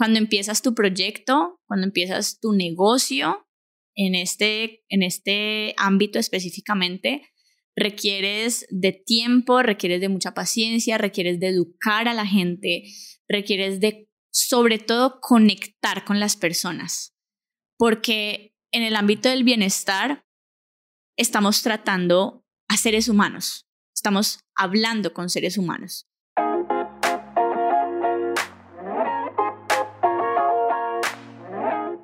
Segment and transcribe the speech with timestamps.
[0.00, 3.46] cuando empiezas tu proyecto, cuando empiezas tu negocio
[3.94, 7.28] en este, en este ámbito específicamente,
[7.76, 12.84] requieres de tiempo, requieres de mucha paciencia, requieres de educar a la gente,
[13.28, 17.14] requieres de, sobre todo, conectar con las personas.
[17.76, 20.24] Porque en el ámbito del bienestar
[21.18, 26.09] estamos tratando a seres humanos, estamos hablando con seres humanos.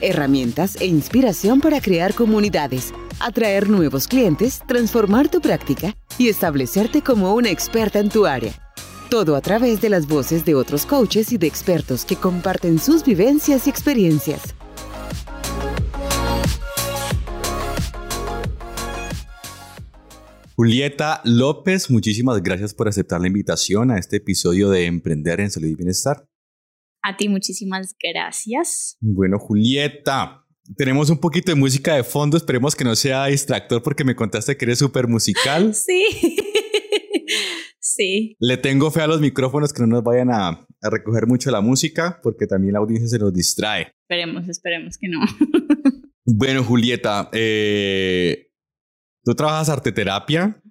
[0.00, 7.34] herramientas e inspiración para crear comunidades atraer nuevos clientes, transformar tu práctica y establecerte como
[7.34, 8.52] una experta en tu área.
[9.10, 13.04] Todo a través de las voces de otros coaches y de expertos que comparten sus
[13.04, 14.54] vivencias y experiencias.
[20.56, 25.66] Julieta López, muchísimas gracias por aceptar la invitación a este episodio de Emprender en Salud
[25.66, 26.28] y Bienestar.
[27.06, 28.96] A ti muchísimas gracias.
[28.98, 30.42] Bueno, Julieta,
[30.74, 34.56] tenemos un poquito de música de fondo, esperemos que no sea distractor porque me contaste
[34.56, 35.74] que eres súper musical.
[35.84, 36.02] Sí.
[37.78, 38.36] sí.
[38.40, 42.20] Le tengo fe a los micrófonos que no nos vayan a, recoger mucho la música
[42.22, 43.92] porque también la audiencia se nos distrae.
[44.08, 45.20] Esperemos, esperemos que no.
[46.24, 48.50] bueno, Julieta, eh,
[49.24, 50.62] tú trabajas arte terapia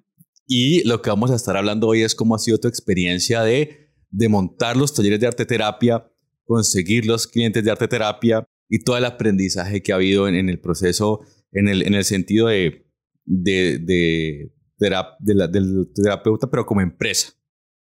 [0.47, 3.91] y lo que vamos a estar hablando hoy es cómo ha sido tu experiencia de,
[4.09, 6.09] de montar los talleres de arte terapia,
[6.45, 10.59] conseguir los clientes de arte terapia y todo el aprendizaje que ha habido en, el
[10.59, 12.87] proceso, en el, en el sentido de,
[13.25, 17.33] de, de, del terapeuta, pero como empresa.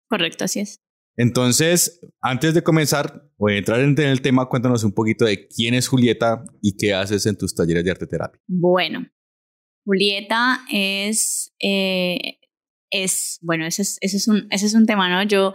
[0.09, 0.81] Correcto, así es.
[1.17, 5.89] Entonces, antes de comenzar o entrar en el tema, cuéntanos un poquito de quién es
[5.89, 8.41] Julieta y qué haces en tus talleres de arte terapia.
[8.47, 9.07] Bueno,
[9.85, 12.39] Julieta es, eh,
[12.91, 15.23] es bueno, ese es, ese, es un, ese es un tema, ¿no?
[15.29, 15.53] Yo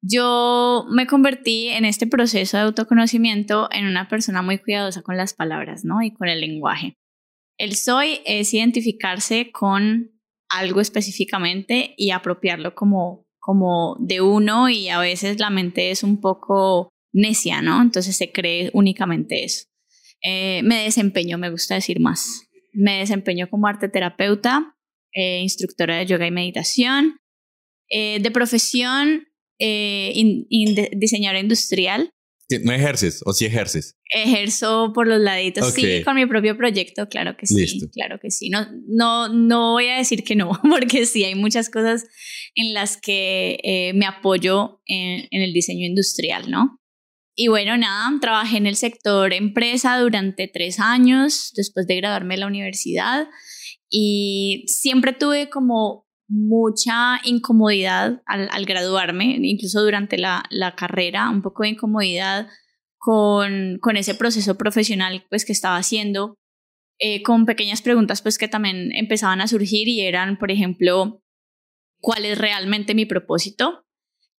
[0.00, 5.34] yo me convertí en este proceso de autoconocimiento en una persona muy cuidadosa con las
[5.34, 6.02] palabras, ¿no?
[6.02, 6.96] Y con el lenguaje.
[7.58, 10.12] El soy es identificarse con
[10.48, 16.20] algo específicamente y apropiarlo como, como de uno y a veces la mente es un
[16.20, 17.82] poco necia, ¿no?
[17.82, 19.64] Entonces se cree únicamente eso.
[20.22, 22.48] Eh, me desempeño, me gusta decir más.
[22.72, 24.76] Me desempeño como arte terapeuta,
[25.12, 27.18] eh, instructora de yoga y meditación.
[27.90, 29.27] Eh, de profesión
[29.58, 30.12] eh,
[30.96, 32.12] diseñadora industrial.
[32.62, 33.98] ¿No ejerces o sí ejerces?
[34.10, 38.48] Ejerzo por los laditos, sí, con mi propio proyecto, claro que sí, claro que sí.
[38.48, 42.06] No, no, no voy a decir que no, porque sí, hay muchas cosas
[42.54, 46.80] en las que eh, me apoyo en, en el diseño industrial, ¿no?
[47.40, 52.40] Y bueno, nada, trabajé en el sector empresa durante tres años después de graduarme de
[52.40, 53.28] la universidad
[53.90, 60.44] y siempre tuve como mucha incomodidad al, graduarme, incluso durante la,
[60.76, 62.48] carrera, un poco de incomodidad
[62.98, 66.36] con, con, ese proceso profesional pues, que estaba haciendo,
[66.98, 71.22] eh, con pequeñas preguntas pues, que también empezaban a surgir y eran, por ejemplo,
[72.00, 73.86] ¿cuál es realmente mi propósito?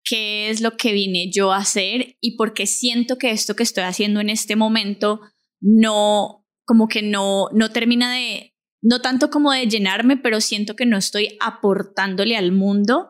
[0.04, 2.18] ¿Qué es lo que vine yo a hacer?
[2.22, 5.22] Y por qué siento que esto que estoy haciendo en este momento
[5.60, 8.49] no, como que no, no termina de,
[8.82, 13.10] no tanto como de llenarme, pero siento que no estoy aportándole al mundo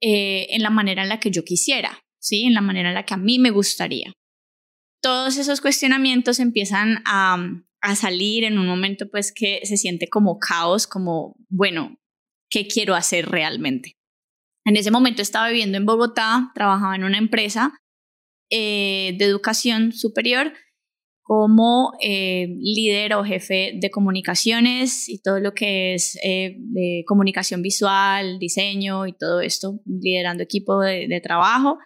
[0.00, 2.44] eh, en la manera en la que yo quisiera, ¿sí?
[2.44, 4.12] En la manera en la que a mí me gustaría.
[5.02, 7.36] Todos esos cuestionamientos empiezan a,
[7.80, 11.96] a salir en un momento pues que se siente como caos, como, bueno,
[12.50, 13.96] ¿qué quiero hacer realmente?
[14.64, 17.72] En ese momento estaba viviendo en Bogotá, trabajaba en una empresa
[18.50, 20.52] eh, de educación superior
[21.28, 27.60] como eh, líder o jefe de comunicaciones y todo lo que es eh, de comunicación
[27.60, 31.76] visual, diseño y todo esto, liderando equipo de, trabajo.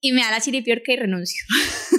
[0.00, 1.44] Y me da la chiripiorca y renuncio.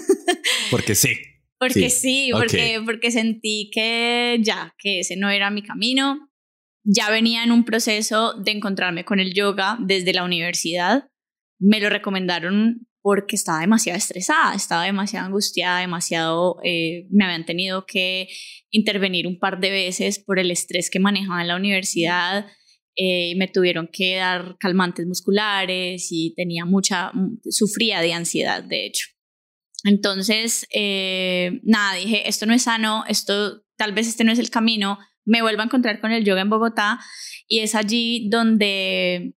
[0.72, 1.14] Porque sí.
[1.60, 6.30] Porque sí, porque, porque sentí que ya, que ese no era mi camino.
[6.84, 11.08] Ya venía en un proceso de encontrarme con el yoga desde la universidad.
[11.60, 17.86] Me lo recomendaron porque estaba demasiado estresada, estaba demasiado angustiada, demasiado, eh, me habían tenido
[17.86, 18.28] que
[18.70, 22.48] intervenir un par de veces por el estrés que manejaba en la universidad,
[22.98, 27.14] eh, me tuvieron que dar calmantes musculares y tenía mucha,
[27.50, 29.08] sufría de ansiedad, de hecho.
[29.86, 34.50] Entonces, eh, nada, dije, esto no es sano, esto tal vez este no es el
[34.50, 37.00] camino, me vuelvo a encontrar con el yoga en Bogotá
[37.48, 39.37] y es allí donde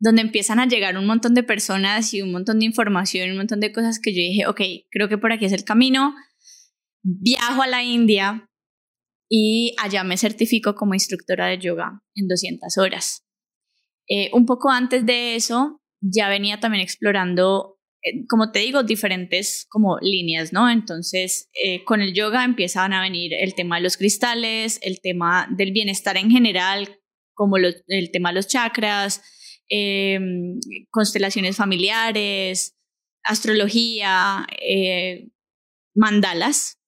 [0.00, 3.60] donde empiezan a llegar un montón de personas y un montón de información, un montón
[3.60, 4.60] de cosas que yo dije, ok,
[4.90, 6.14] creo que por aquí es el camino.
[7.02, 8.48] Viajo a la India
[9.28, 13.24] y allá me certifico como instructora de yoga en 200 horas.
[14.08, 19.66] Eh, un poco antes de eso, ya venía también explorando, eh, como te digo, diferentes
[19.68, 20.70] como líneas, ¿no?
[20.70, 25.48] Entonces, eh, con el yoga empiezan a venir el tema de los cristales, el tema
[25.56, 27.00] del bienestar en general,
[27.34, 29.22] como el tema de los chakras,
[29.70, 30.58] Em,
[30.90, 32.74] constelaciones familiares,
[33.22, 35.28] astrología, eh,
[35.94, 36.78] mandalas,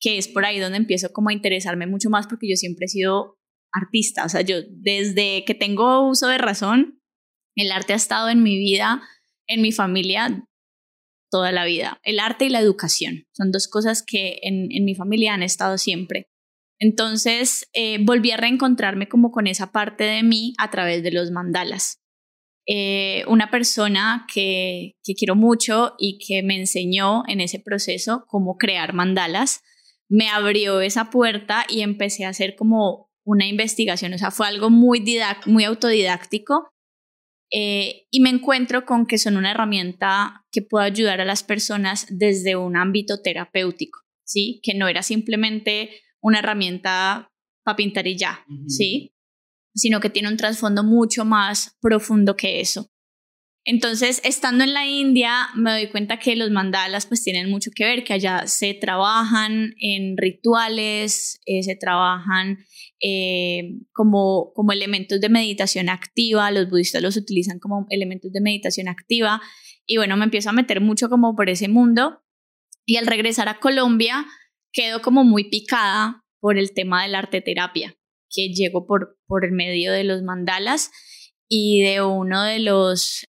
[0.00, 2.88] que es por ahí donde empiezo como a interesarme mucho más porque yo siempre he
[2.88, 3.36] sido
[3.72, 7.00] artista, o sea, yo desde que tengo uso de razón,
[7.56, 9.02] el arte ha estado en mi vida,
[9.48, 10.44] en mi familia,
[11.30, 12.00] toda la vida.
[12.02, 16.28] El arte y la educación son dos cosas que en, mi familia han estado siempre.
[16.80, 21.30] Entonces eh, volví a reencontrarme como con esa parte de mí a través de los
[21.30, 21.99] mandalas.
[22.66, 28.92] Eh, una persona que, quiero mucho y que me enseñó en ese proceso cómo crear
[28.92, 29.62] mandalas,
[30.08, 34.70] me abrió esa puerta y empecé a hacer como una investigación, o sea, fue algo
[34.70, 35.04] muy,
[35.46, 36.70] muy autodidáctico
[37.52, 42.06] eh, y me encuentro con que son una herramienta que puede ayudar a las personas
[42.08, 44.60] desde un ámbito terapéutico, ¿sí?
[44.62, 45.90] Que no era simplemente
[46.20, 47.32] una herramienta
[47.64, 49.14] para pintar y ya, ¿sí?
[49.74, 52.90] Sino que tiene un trasfondo mucho más profundo que eso.
[53.64, 57.84] Entonces, estando en la India, me doy cuenta que los mandalas pues tienen mucho que
[57.84, 62.58] ver, que allá se trabajan en rituales, eh, se trabajan
[63.00, 68.88] eh, como, como elementos de meditación activa, los budistas los utilizan como elementos de meditación
[68.88, 69.42] activa,
[69.86, 72.22] y bueno, me empiezo a meter mucho como por ese mundo,
[72.86, 74.26] y al regresar a Colombia,
[74.72, 77.99] quedo como muy picada por el tema de la arte terapia
[78.30, 80.90] que llegó por, por el medio de los mandalas
[81.48, 83.24] y de uno de los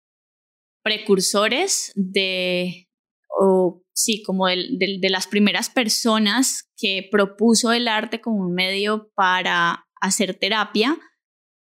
[0.84, 2.90] precursores de,
[3.30, 9.86] o sí, como de, las primeras personas que propuso el arte como un medio para
[10.02, 10.98] hacer terapia,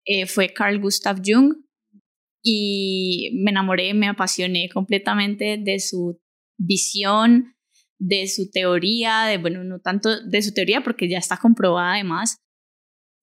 [0.05, 1.57] eh, fue Carl Gustav Jung.
[2.47, 6.21] Y me enamoré, me apasioné completamente de su
[6.59, 7.57] visión,
[7.99, 12.37] de su teoría, de, bueno, no tanto de su teoría porque ya está comprobada además,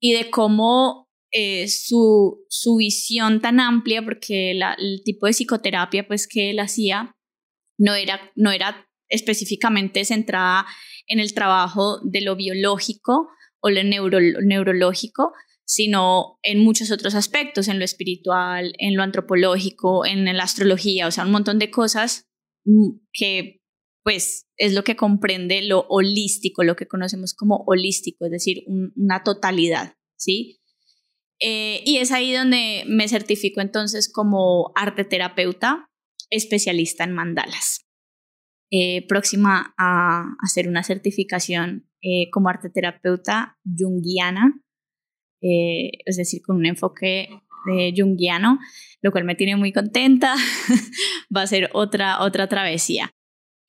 [0.02, 6.28] y de cómo eh, su, su, visión tan amplia, porque el tipo de psicoterapia pues,
[6.28, 7.16] que él hacía
[7.78, 10.66] no era, no era específicamente centrada
[11.08, 13.30] en el trabajo de lo biológico
[13.62, 15.32] o lo neurológico,
[15.64, 21.12] sino en muchos otros aspectos, en lo espiritual, en lo antropológico, en la astrología, o
[21.12, 22.28] sea, un montón de cosas
[22.66, 23.61] mm, que
[24.04, 28.64] pues es lo que comprende lo holístico, lo que conocemos como holístico, es decir,
[28.96, 30.60] una totalidad, ¿sí?
[31.40, 35.90] Eh, y es ahí donde me certifico entonces como arte terapeuta,
[36.30, 37.86] especialista en mandalas.
[38.72, 44.62] Eh, próxima a hacer una certificación eh, como arte terapeuta junguiana,
[45.44, 47.28] es decir, con un enfoque
[47.98, 48.60] junguiano,
[49.02, 50.36] lo cual me tiene muy contenta.
[51.36, 53.12] Va a ser otra, otra travesía.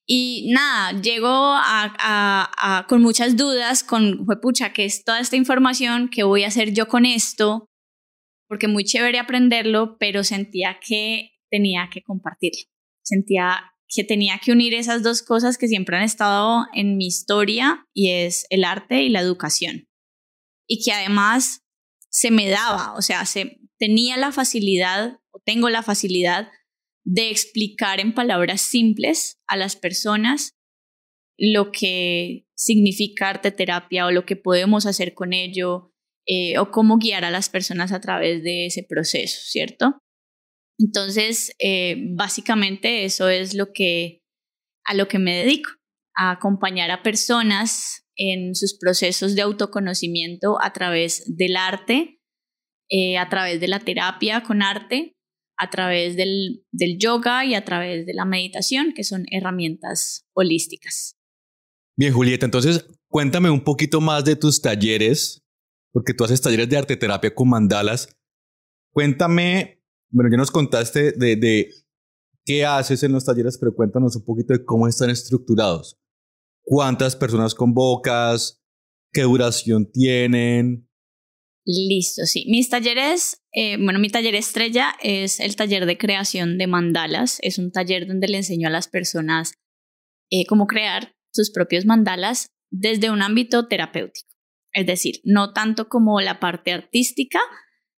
[0.06, 6.08] Y nada, llego a, con muchas dudas, con, pucha, ¿qué es toda esta información?
[6.08, 7.68] ¿Qué voy a hacer yo con esto?
[8.48, 12.64] Porque muy chévere aprenderlo, pero sentía que tenía que compartirlo.
[13.02, 17.86] Sentía que tenía que unir esas dos cosas que siempre han estado en mi historia
[17.92, 19.88] y es el arte y la educación.
[20.66, 21.62] Y que además
[22.08, 26.48] se me daba, o sea, se, tenía la facilidad o tengo la facilidad
[27.04, 30.54] de explicar en palabras simples a las personas
[31.38, 35.92] lo que significa arte terapia o lo que podemos hacer con ello
[36.26, 39.98] eh, o cómo guiar a las personas a través de ese proceso, ¿cierto?
[40.78, 44.22] Entonces, eh, básicamente eso es lo que,
[44.84, 45.70] a lo que me dedico,
[46.16, 52.20] a acompañar a personas en sus procesos de autoconocimiento a través del arte,
[52.90, 55.16] eh, a través de la terapia con arte
[55.62, 56.64] a través del,
[56.98, 61.16] yoga y a través de la meditación, que son herramientas holísticas.
[61.96, 65.44] Bien, Julieta, entonces cuéntame un poquito más de tus talleres,
[65.92, 68.08] porque tú haces talleres de arte terapia con mandalas.
[68.90, 71.70] Cuéntame, bueno, ya nos contaste de, de
[72.44, 75.96] qué haces en los talleres, pero cuéntanos un poquito de cómo están estructurados.
[76.64, 78.60] ¿Cuántas personas convocas?
[79.12, 80.88] ¿Qué duración tienen?
[81.64, 82.44] Listo, sí.
[82.48, 87.38] Mis talleres, eh, bueno, mi taller estrella es el taller de creación de mandalas.
[87.42, 89.54] Es un taller donde le enseño a las personas
[90.30, 94.28] eh, cómo crear sus propios mandalas desde un ámbito terapéutico.
[94.72, 97.38] Es decir, no tanto como la parte artística,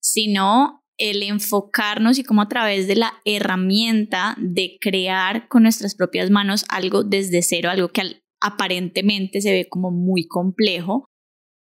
[0.02, 6.30] sino el enfocarnos y cómo a través de la herramienta de crear con nuestras propias
[6.30, 11.06] manos algo desde cero, algo que aparentemente se ve como muy complejo,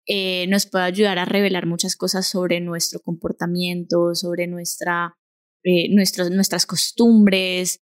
[0.07, 5.17] eh, nos puede ayudar a revelar muchas cosas sobre nuestro comportamiento, sobre nuestra,
[5.65, 7.81] eh, nuestras costumbres,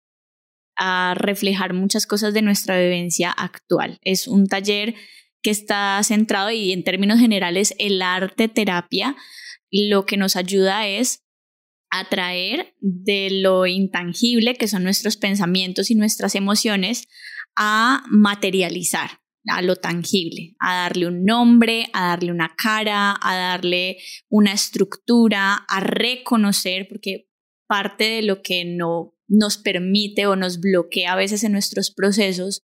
[0.76, 3.98] a reflejar muchas cosas de nuestra vivencia actual.
[4.02, 4.94] Es un taller
[5.42, 9.16] que está centrado y en términos generales el arte terapia
[9.70, 11.22] lo que nos ayuda es
[11.90, 17.08] atraer de lo intangible que son nuestros pensamientos y nuestras emociones
[17.56, 23.98] a materializar a lo tangible, a darle un nombre, a darle una cara, a darle
[24.28, 27.28] una estructura, a reconocer, porque
[27.68, 32.62] parte de lo que no nos permite o nos bloquea a veces en nuestros procesos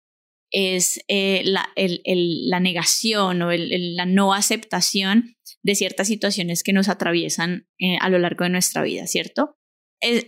[0.50, 7.68] es eh, la, la, negación o la no aceptación de ciertas situaciones que nos atraviesan
[7.78, 9.54] eh, a lo largo de nuestra vida, ¿cierto?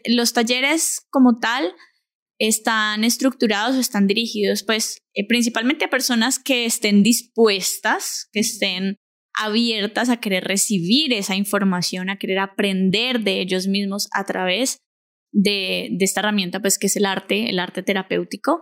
[0.04, 1.72] los talleres como tal
[2.40, 8.96] están estructurados o están dirigidos pues eh, principalmente a personas que estén dispuestas, que estén
[9.38, 14.78] abiertas a querer recibir esa información, a querer aprender de ellos mismos a través
[15.32, 18.60] de, de esta herramienta pues que es el arte, el arte terapéutico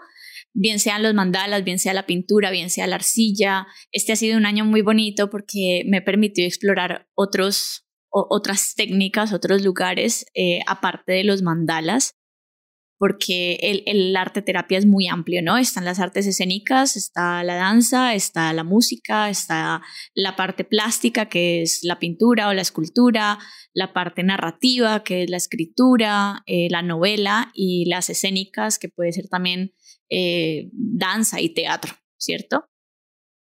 [0.55, 3.69] bien sean los mandalas, bien sea la pintura, bien sea la arcilla.
[3.93, 9.63] Este ha sido un año muy bonito porque me permitió explorar otros, otras técnicas, otros
[9.63, 12.18] lugares, eh, aparte de los mandalas
[12.99, 15.57] porque el, el, arte terapia es muy amplio, ¿no?
[15.57, 19.83] Están las artes escénicas, está la danza, está la música, está
[20.15, 23.39] la parte plástica, que es la pintura o la escultura,
[23.73, 29.13] la parte narrativa, que es la escritura, eh, la novela y las escénicas, que puede
[29.13, 29.73] ser también
[30.11, 32.65] eh, danza y teatro, ¿cierto?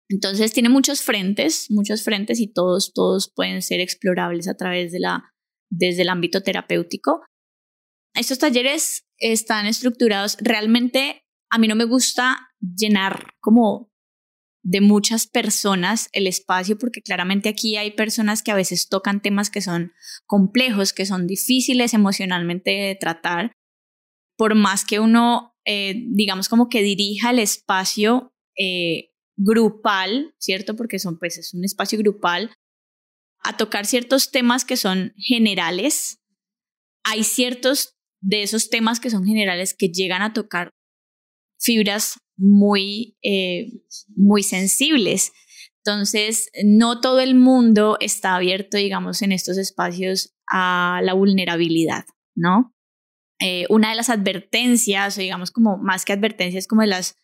[0.09, 5.00] Entonces tiene muchos frentes, muchos frentes y todos, todos pueden ser explorables a través de
[5.00, 5.35] la,
[5.69, 7.23] desde el ámbito terapéutico.
[8.15, 10.37] Estos talleres están estructurados.
[10.41, 13.91] Realmente a mí no me gusta llenar como
[14.63, 19.51] de muchas personas el espacio porque claramente aquí hay personas que a veces tocan temas
[19.51, 19.93] que son
[20.27, 23.53] complejos, que son difíciles emocionalmente de tratar.
[24.37, 30.77] Por más que uno, eh, digamos, como que dirija el espacio eh, grupal, ¿cierto?
[30.77, 32.53] Porque son, pues, es un espacio grupal,
[33.41, 36.21] a tocar ciertos temas que son generales.
[37.05, 40.71] Hay ciertos de esos temas que son generales que llegan a tocar
[41.59, 43.73] fibras muy, eh,
[44.15, 45.33] muy sensibles.
[45.85, 52.75] Entonces, no todo el mundo está abierto, digamos, en estos espacios a la vulnerabilidad, ¿no?
[53.41, 57.15] Eh, una de las advertencias, o digamos como más que advertencias, como de las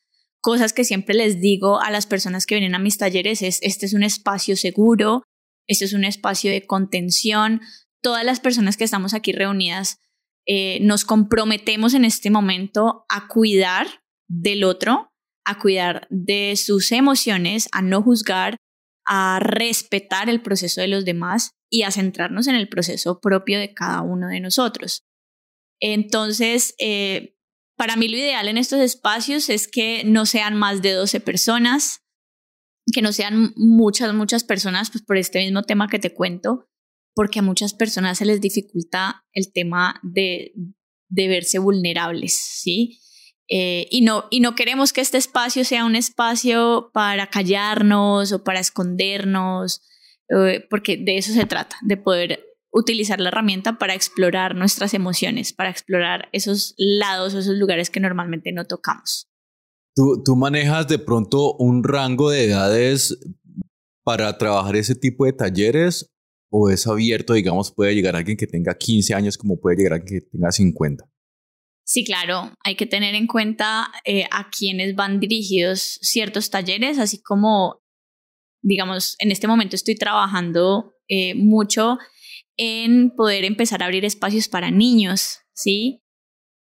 [0.40, 3.86] cosas que siempre les digo a las personas que vienen a mis talleres es, este
[3.86, 5.24] es un espacio seguro,
[5.66, 7.60] este es un espacio de contención,
[8.02, 9.98] todas las personas que estamos aquí reunidas
[10.46, 13.86] eh, nos comprometemos en este momento a cuidar
[14.28, 15.10] del otro,
[15.44, 18.56] a cuidar de sus emociones, a no juzgar,
[19.06, 23.74] a respetar el proceso de los demás y a centrarnos en el proceso propio de
[23.74, 25.02] cada uno de nosotros.
[25.80, 27.36] Entonces, eh,
[27.76, 32.02] para mí lo ideal en estos espacios es que no sean más de 12 personas,
[32.92, 36.68] que no sean muchas, muchas personas, pues por este mismo tema que te cuento,
[37.14, 40.52] porque a muchas personas se les dificulta el tema de,
[41.08, 43.00] de verse vulnerables, ¿sí?
[43.48, 48.42] Eh, y, no, y no queremos que este espacio sea un espacio para callarnos o
[48.42, 49.82] para escondernos,
[50.30, 55.52] eh, porque de eso se trata, de poder utilizar la herramienta para explorar nuestras emociones,
[55.52, 59.28] para explorar esos lados, esos lugares que normalmente no tocamos.
[59.94, 63.16] ¿Tú, tú manejas de pronto un rango de edades
[64.02, 66.13] para trabajar ese tipo de talleres
[66.56, 70.20] o es abierto, digamos, puede llegar alguien que tenga 15 años como puede llegar alguien
[70.20, 71.04] que tenga 50?
[71.84, 77.20] Sí, claro, hay que tener en cuenta eh, a quienes van dirigidos ciertos talleres, así
[77.20, 77.82] como,
[78.62, 81.98] digamos, en este momento estoy trabajando eh, mucho
[82.56, 86.04] en poder empezar a abrir espacios para niños, ¿sí?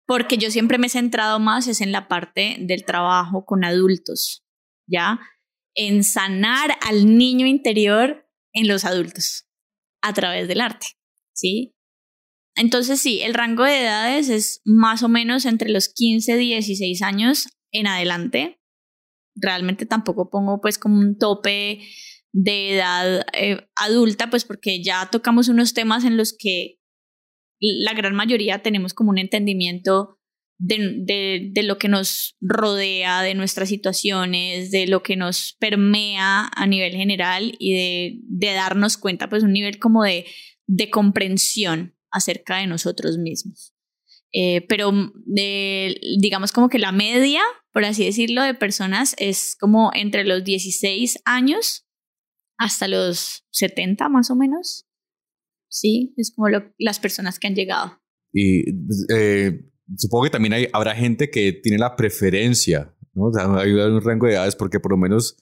[0.06, 4.44] Porque yo siempre me he centrado más es en la parte del trabajo con adultos,
[4.90, 5.22] ¿ya?
[5.74, 9.46] En sanar al niño interior en los adultos
[10.02, 10.88] a través del arte,
[11.34, 11.76] ¿sí?
[12.56, 17.48] Entonces sí, el rango de edades es más o menos entre los 15, 16 años
[17.72, 18.60] en adelante.
[19.36, 21.80] Realmente tampoco pongo pues como un tope
[22.34, 26.80] de edad eh, adulta, pues porque ya tocamos unos temas en los que
[27.60, 30.19] la gran mayoría tenemos como un entendimiento
[30.60, 36.68] de, de, lo que nos rodea, de nuestras situaciones, de lo que nos permea a
[36.68, 40.26] nivel general y de, de darnos cuenta, pues un nivel como de,
[40.68, 43.74] de comprensión acerca de nosotros mismos.
[44.32, 44.92] Eh, pero
[46.20, 51.22] digamos como que la media, por así decirlo, de personas es como entre los 16
[51.26, 51.88] años
[52.58, 54.86] hasta los 70 más o menos.
[55.70, 56.48] Sí, es como
[56.78, 58.02] las personas que han llegado.
[58.34, 58.70] Y
[59.14, 63.26] eh, supongo que también hay, habrá gente que tiene la preferencia, ¿no?
[63.26, 65.38] O sea, hay un rango de edades porque por lo menos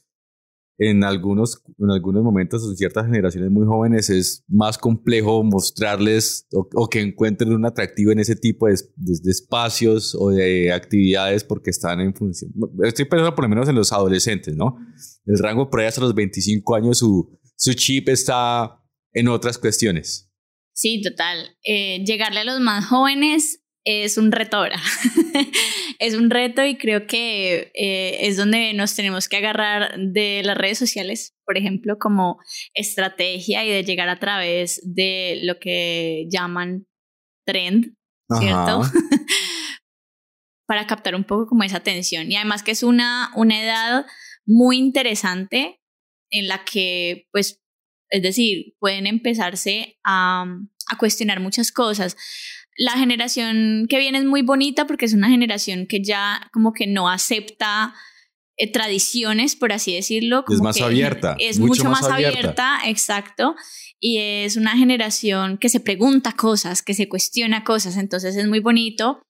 [0.79, 6.87] en algunos, en algunos momentos, en ciertas generaciones muy jóvenes, es más complejo mostrarles o,
[6.87, 11.99] que encuentren un atractivo en ese tipo de, de, espacios o de actividades porque están
[11.99, 12.51] en función.
[12.83, 14.77] Estoy pensando por lo menos en los adolescentes, ¿no?
[15.25, 18.79] El rango por ahí hasta los 25 años, su, su chip está
[19.13, 20.31] en otras cuestiones.
[20.73, 21.57] Sí, total.
[21.63, 24.75] Eh, llegarle a los más jóvenes es un reto ahora.
[25.99, 30.57] es un reto y creo que eh, es donde nos tenemos que agarrar de las
[30.57, 32.37] redes sociales, por ejemplo, como
[32.73, 36.85] estrategia y de llegar a través de lo que llaman
[37.45, 37.95] trend,
[38.37, 38.81] ¿cierto?
[40.67, 42.29] Para captar un poco como esa atención.
[42.29, 44.05] Y además que es una, una edad
[44.45, 45.79] muy interesante
[46.29, 47.61] en la que, pues,
[48.09, 50.43] es decir, pueden empezarse a,
[50.89, 52.17] a cuestionar muchas cosas
[52.77, 56.85] la generación que viene es muy bonita porque es una generación que ya como que
[56.85, 57.95] no acepta
[58.55, 60.45] eh, tradiciones, por así decirlo.
[60.47, 61.35] es más abierta.
[61.39, 62.79] Es mucho, más, abierta.
[62.85, 63.55] exacto.
[63.99, 68.59] Y es una generación que se pregunta cosas, que se cuestiona cosas, entonces es muy
[68.59, 69.21] bonito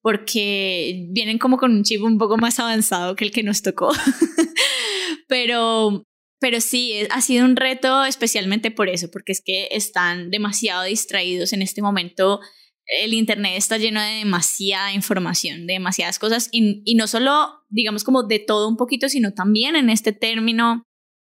[0.00, 3.90] porque vienen como con un chip un poco más avanzado que el que nos tocó.
[5.28, 6.04] pero,
[6.40, 11.52] pero sí, ha sido un reto especialmente por eso, porque es que están demasiado distraídos
[11.54, 12.40] en este momento
[12.86, 18.22] el Internet está lleno de demasiada información, de demasiadas cosas, y, no solo, digamos, como
[18.22, 20.84] de todo un poquito, sino también en este término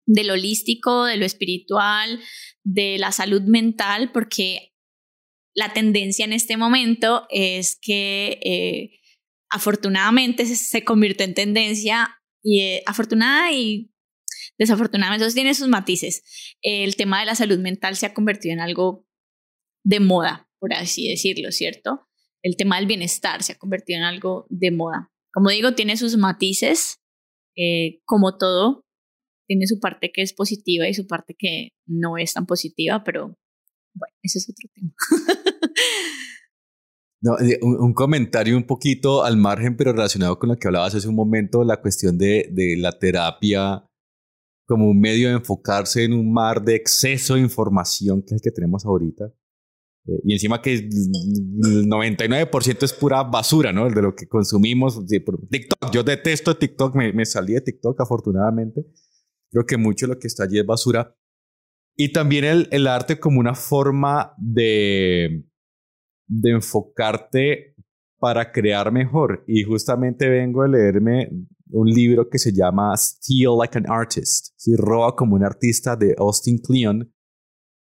[0.07, 2.21] de lo holístico, de lo espiritual,
[2.64, 4.75] de la salud mental, porque
[5.54, 9.00] la tendencia en este momento es que eh,
[9.50, 13.93] afortunadamente se, convirtió en tendencia y eh, afortunada y
[14.58, 16.23] desafortunadamente, eso tiene sus matices.
[16.63, 19.06] El tema de la salud mental se ha convertido en algo
[19.84, 22.06] de moda, por así decirlo, ¿cierto?
[22.42, 25.10] El tema del bienestar se ha convertido en algo de moda.
[25.32, 26.99] Como digo, tiene sus matices,
[27.56, 28.82] eh, como todo,
[29.49, 33.36] tiene su parte que es positiva y su parte que no es tan positiva, pero
[33.94, 34.92] bueno, ese es otro tema.
[37.23, 41.06] No, eh, un, comentario un poquito al margen, pero relacionado con lo que hablabas hace
[41.06, 43.84] un momento, la cuestión de, de la terapia
[44.66, 48.40] como un medio de enfocarse en un mar de exceso de información que es el
[48.40, 49.34] que tenemos ahorita.
[50.10, 50.90] Eh, y encima que el
[51.88, 53.88] 99% es pura basura, ¿no?
[53.88, 55.00] De lo que consumimos.
[55.06, 58.84] TikTok, yo detesto TikTok, me, me salí de TikTok afortunadamente.
[59.50, 61.16] Creo que mucho de lo que está allí es basura.
[61.96, 65.44] Y también el, el arte como una forma de,
[66.26, 67.75] de enfocarte
[68.18, 69.44] para crear mejor.
[69.46, 71.30] Y justamente vengo a leerme
[71.73, 74.75] un libro que se llama Steal Like an Artist, ¿sí?
[74.76, 77.12] Roba como un artista de Austin Kleon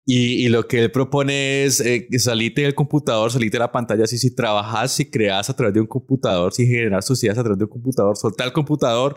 [0.06, 4.06] y, y, lo que él propone es eh, salite del computador, salite de la pantalla.
[4.06, 7.58] Si, si trabajas, si creas a través de un computador, si generas ideas a través
[7.58, 9.16] de un computador, soltar el computador,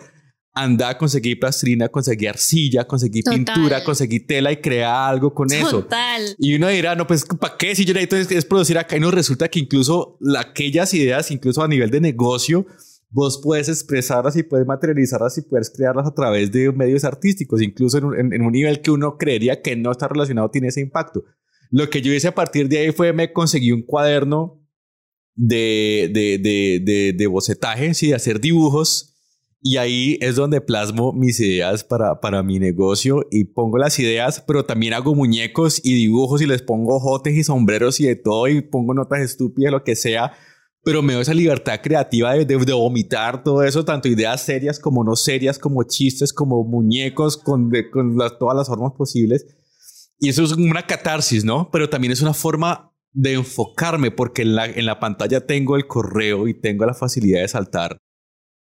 [0.57, 5.83] anda a conseguir plastrina, conseguir arcilla, conseguir pintura, conseguir tela y crea algo con eso.
[5.83, 6.35] Total.
[6.38, 7.75] Y uno dirá, no, pues, ¿para qué?
[7.75, 11.62] Si yo necesito es, es producir acá y nos resulta que incluso aquellas ideas, incluso
[11.62, 12.66] a nivel de negocio,
[13.08, 17.98] vos puedes expresarlas y puedes materializarlas y puedes crearlas a través de medios artísticos, incluso
[17.98, 21.24] en un, nivel que uno creería que no está relacionado, tiene ese impacto.
[21.70, 24.62] Lo que yo hice a partir de ahí fue me conseguí un cuaderno
[25.34, 29.12] de, de, de, de, bocetaje, de hacer dibujos.
[29.62, 34.44] Y ahí es donde plasmo mis ideas para, para mi negocio y pongo las ideas,
[34.46, 38.46] pero también hago muñecos y dibujos y les pongo jotes y sombreros y de todo
[38.46, 40.34] y pongo notas estúpidas, lo que sea,
[40.87, 45.16] pero me doy esa libertad creativa de, vomitar todo eso, tanto ideas serias como no
[45.16, 49.44] serias, como chistes, como muñecos, con, con todas las formas posibles.
[50.20, 51.70] Y eso es una catarsis, ¿no?
[51.72, 55.88] Pero también es una forma de enfocarme, porque en la, en la pantalla tengo el
[55.88, 57.99] correo y tengo la facilidad de saltar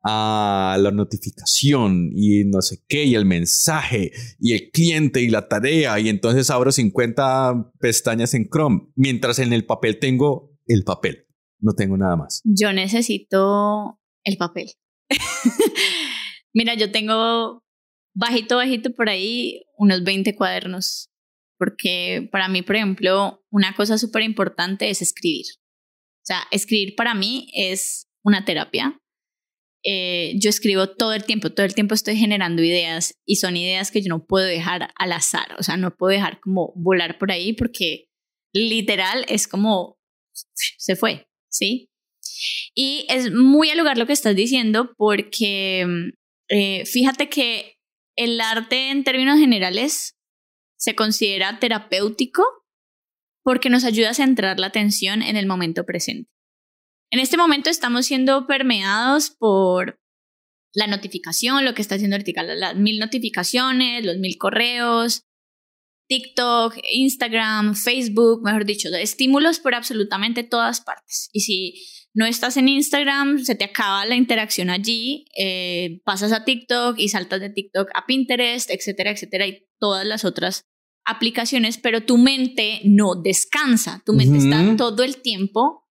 [0.02, 5.50] a la notificación y no sé qué, y el mensaje, y el cliente, y la
[5.50, 11.25] tarea, y entonces abro 50 pestañas en Chrome, mientras en el papel tengo el papel
[11.60, 12.42] no tengo nada más.
[12.44, 14.72] Yo necesito el papel.
[16.54, 17.64] Mira, yo tengo
[18.16, 21.12] bajito, bajito por ahí unos 20 cuadernos,
[21.58, 25.46] porque para mí, por ejemplo, una cosa súper importante es escribir.
[25.58, 29.00] O sea, escribir para mí es una terapia.
[29.84, 33.92] Eh, yo escribo todo el tiempo, todo el tiempo estoy generando ideas y son ideas
[33.92, 37.32] que yo no puedo dejar al azar, o sea, no puedo dejar como volar por
[37.32, 38.10] ahí porque
[38.52, 40.00] literal es como
[40.32, 41.90] se fue, ¿sí?
[42.74, 45.86] Y es muy al lugar lo que estás diciendo porque
[46.50, 47.78] eh, fíjate que
[48.18, 50.16] el arte en términos generales
[50.78, 52.44] se considera terapéutico
[53.44, 56.30] porque nos ayuda a centrar la atención en el momento presente.
[57.12, 60.00] En este momento estamos siendo permeados por
[60.74, 65.24] la notificación, lo que está haciendo ahorita, las mil notificaciones, los mil correos,
[66.08, 71.30] TikTok, Instagram, Facebook, mejor dicho, estímulos por absolutamente todas partes.
[71.34, 71.74] Y si
[72.14, 77.10] no estás en Instagram, se te acaba la interacción allí, eh, pasas a TikTok y
[77.10, 80.66] saltas de TikTok a Pinterest, etcétera, etcétera, y todas las otras
[81.06, 85.88] aplicaciones, pero tu mente no descansa, tu mente está todo el tiempo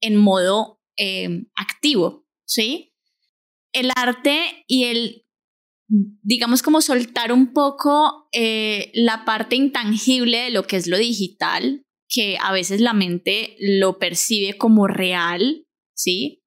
[0.00, 2.94] en modo eh, activo, ¿sí?
[3.72, 5.23] El arte y el,
[6.22, 11.84] digamos como soltar un poco eh, la parte intangible de lo que es lo digital,
[12.08, 16.42] que a veces la mente lo percibe como real, ¿sí?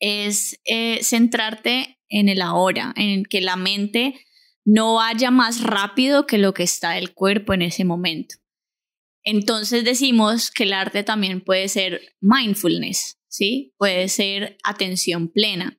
[0.00, 4.14] Es eh, centrarte en el ahora, en que la mente
[4.64, 8.36] no vaya más rápido que lo que está el cuerpo en ese momento.
[9.22, 13.72] Entonces decimos que el arte también puede ser mindfulness, ¿sí?
[13.78, 15.78] Puede ser atención plena.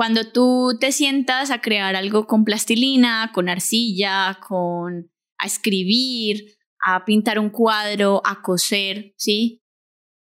[0.00, 7.04] Cuando tú te sientas a crear algo con plastilina, con arcilla, con a escribir, a
[7.04, 9.62] pintar un cuadro, a coser, ¿sí?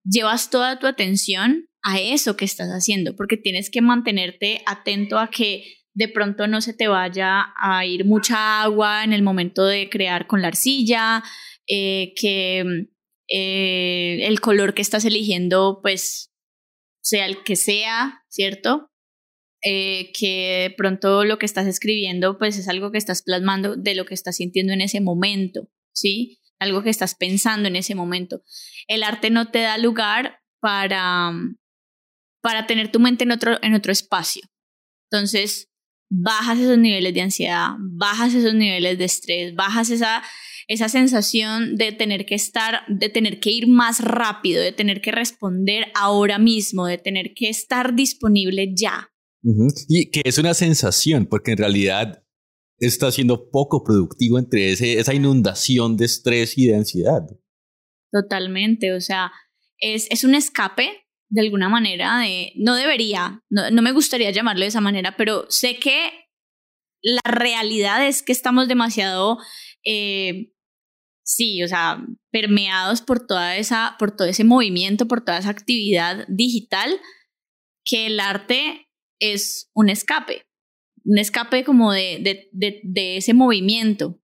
[0.06, 5.30] Llevas toda tu atención a eso que estás haciendo, porque tienes que mantenerte atento a
[5.30, 9.90] que de pronto no se te vaya a ir mucha agua en el momento de
[9.90, 11.26] crear con la arcilla,
[11.68, 12.88] eh, que
[13.28, 16.32] eh, el color que estás eligiendo pues
[17.02, 18.90] sea el que sea, ¿cierto?
[19.64, 24.06] Eh, que pronto lo que estás escribiendo pues es algo que estás plasmando de lo
[24.06, 26.40] que estás sintiendo en ese momento, ¿sí?
[26.60, 28.44] Algo que estás pensando en ese momento.
[28.88, 31.32] El arte no te da lugar para,
[32.42, 34.44] para tener tu mente en otro, en otro espacio.
[35.10, 35.70] Entonces,
[36.10, 40.24] bajas esos niveles de ansiedad, bajas esos niveles de estrés, bajas esa,
[40.68, 45.12] esa sensación de tener que estar, de tener que ir más rápido, de tener que
[45.12, 49.10] responder ahora mismo, de tener que estar disponible ya.
[49.88, 52.24] Y que es una sensación, porque en realidad
[52.80, 57.22] está siendo poco productivo entre esa inundación de estrés y de ansiedad.
[58.12, 59.32] Totalmente, o sea,
[59.80, 64.68] es, es un escape de alguna manera de, no debería, no, me gustaría llamarlo de
[64.68, 66.12] esa manera, pero sé que
[67.02, 69.38] la realidad es que estamos demasiado,
[69.86, 70.52] eh,
[71.24, 76.26] sí, o sea, permeados por toda esa, por todo ese movimiento, por toda esa actividad
[76.30, 77.00] digital,
[77.84, 78.87] que el arte
[79.20, 80.48] es un escape,
[81.04, 84.20] un escape como de, de, de, ese movimiento,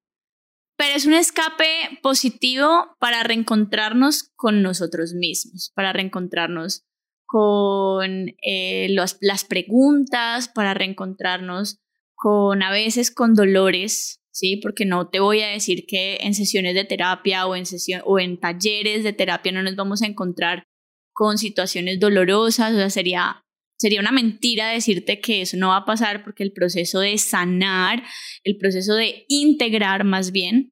[0.78, 6.86] pero es un escape positivo para reencontrarnos con nosotros mismos, para reencontrarnos
[7.34, 8.90] con eh,
[9.22, 11.80] las preguntas para reencontrarnos,
[12.14, 14.58] con a veces con dolores, ¿sí?
[14.58, 18.20] Porque no te voy a decir que en sesiones de terapia o en, sesión, o
[18.20, 20.68] en talleres de terapia no nos vamos a encontrar
[21.12, 23.43] con situaciones dolorosas, o sea, sería,
[23.84, 28.02] sería una mentira decirte que eso no va a pasar porque el proceso de sanar,
[28.46, 30.72] el proceso de integrar más bien,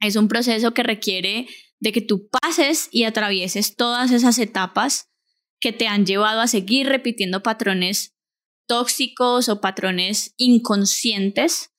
[0.00, 1.46] es un proceso que requiere
[1.80, 5.08] de que tú pases y atravieses todas esas etapas
[5.60, 8.14] que te han llevado a seguir repitiendo patrones
[8.68, 11.70] tóxicos o patrones inconscientes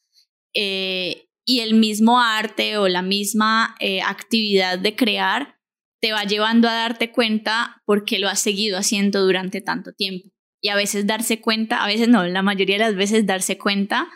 [0.55, 5.59] eh, y el mismo arte o la misma eh, actividad de crear
[6.01, 10.32] te va llevando a darte cuenta por qué lo has seguido haciendo durante tanto tiempo.
[10.63, 14.09] Y a veces darse cuenta, a veces no, la mayoría de las veces darse cuenta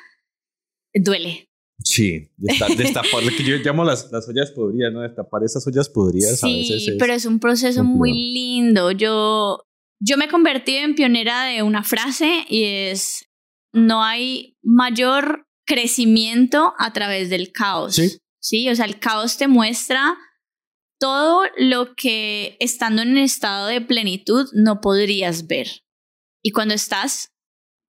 [0.93, 1.47] duele,
[1.83, 5.01] Sí, destapar lo que yo llamo las, las ollas podridas, ¿no?
[5.01, 6.95] Destapar esas ollas podridas sí, a veces.
[6.97, 8.91] pero es un proceso muy lindo.
[8.91, 9.63] Yo,
[9.99, 13.29] yo me he convertido en pionera de una frase y es,
[13.73, 17.95] no hay mayor crecimiento a través del caos.
[17.95, 18.17] Sí.
[18.39, 20.17] Sí, o sea, el caos te muestra
[20.99, 25.67] todo lo que estando en un estado de plenitud no podrías ver.
[26.47, 27.33] Y cuando estás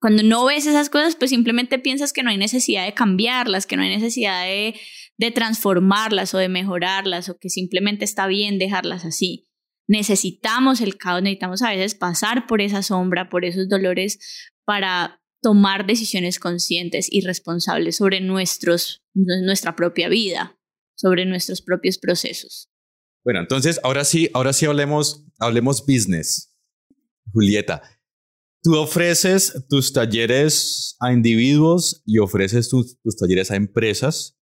[0.01, 3.77] cuando no ves esas cosas, pues simplemente piensas que no hay necesidad de cambiarlas, que
[3.77, 4.75] no hay necesidad de,
[5.17, 9.47] de transformarlas o de mejorarlas o que simplemente está bien dejarlas así.
[9.87, 14.19] Necesitamos el caos, necesitamos a veces pasar por esa sombra, por esos dolores
[14.65, 20.57] para tomar decisiones conscientes y responsables sobre nuestros, nuestra propia vida,
[20.97, 22.69] sobre nuestros propios procesos.
[23.23, 26.55] Bueno, entonces ahora sí, ahora sí hablemos, hablemos business.
[27.31, 27.98] Julieta,
[28.61, 34.37] Tú ofreces tus talleres a individuos y ofreces tus, talleres a empresas.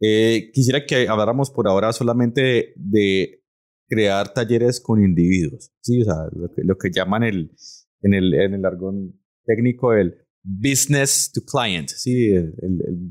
[0.00, 3.44] Eh, quisiera que habláramos por ahora solamente de,
[3.88, 6.02] crear talleres con individuos, ¿sí?
[6.02, 6.14] O sea,
[6.56, 7.54] lo que, llaman el,
[8.02, 12.30] en, el, en el argón técnico el business to client, ¿sí?
[12.30, 12.52] el,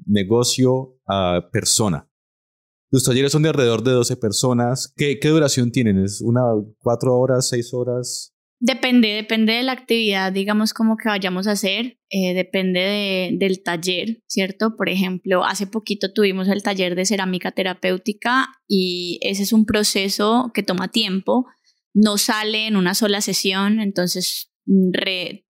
[0.05, 2.09] negocio a persona.
[2.91, 4.93] Los talleres son de alrededor de 12 personas.
[4.95, 6.03] ¿Qué, ¿Qué, duración tienen?
[6.03, 6.41] ¿Es una,
[6.79, 8.32] cuatro horas, seis horas?
[8.65, 13.61] Depende, depende de la actividad, digamos, como que vayamos a hacer, eh, depende de, del
[13.61, 14.77] taller, ¿cierto?
[14.77, 20.49] Por ejemplo, hace poquito tuvimos el taller de cerámica terapéutica y ese es un proceso
[20.53, 21.45] que toma tiempo,
[21.93, 24.91] no sale en una sola sesión, entonces mm,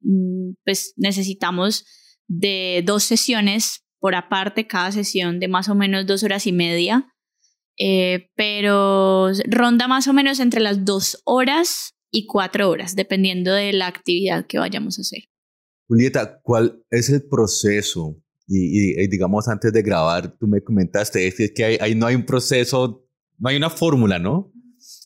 [0.01, 1.85] mm, pues necesitamos
[2.27, 7.13] de dos sesiones por aparte, cada sesión de más o menos dos horas y media,
[7.77, 13.73] eh, pero ronda más o menos entre las dos horas y cuatro horas, dependiendo de
[13.73, 15.23] la actividad que vayamos a hacer.
[15.87, 18.15] Julieta, ¿cuál es el proceso?
[18.47, 23.03] Y, digamos, antes de grabar, tú me comentaste es que ahí, no hay un proceso,
[23.39, 24.53] no hay una fórmula, ¿no?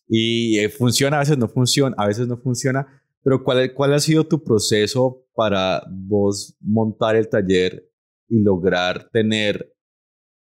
[0.09, 2.85] Y eh, funciona, a veces no funciona, a veces no funciona,
[3.23, 7.89] pero ¿cuál, ¿cuál ha sido tu proceso para vos montar el taller
[8.27, 9.73] y lograr tener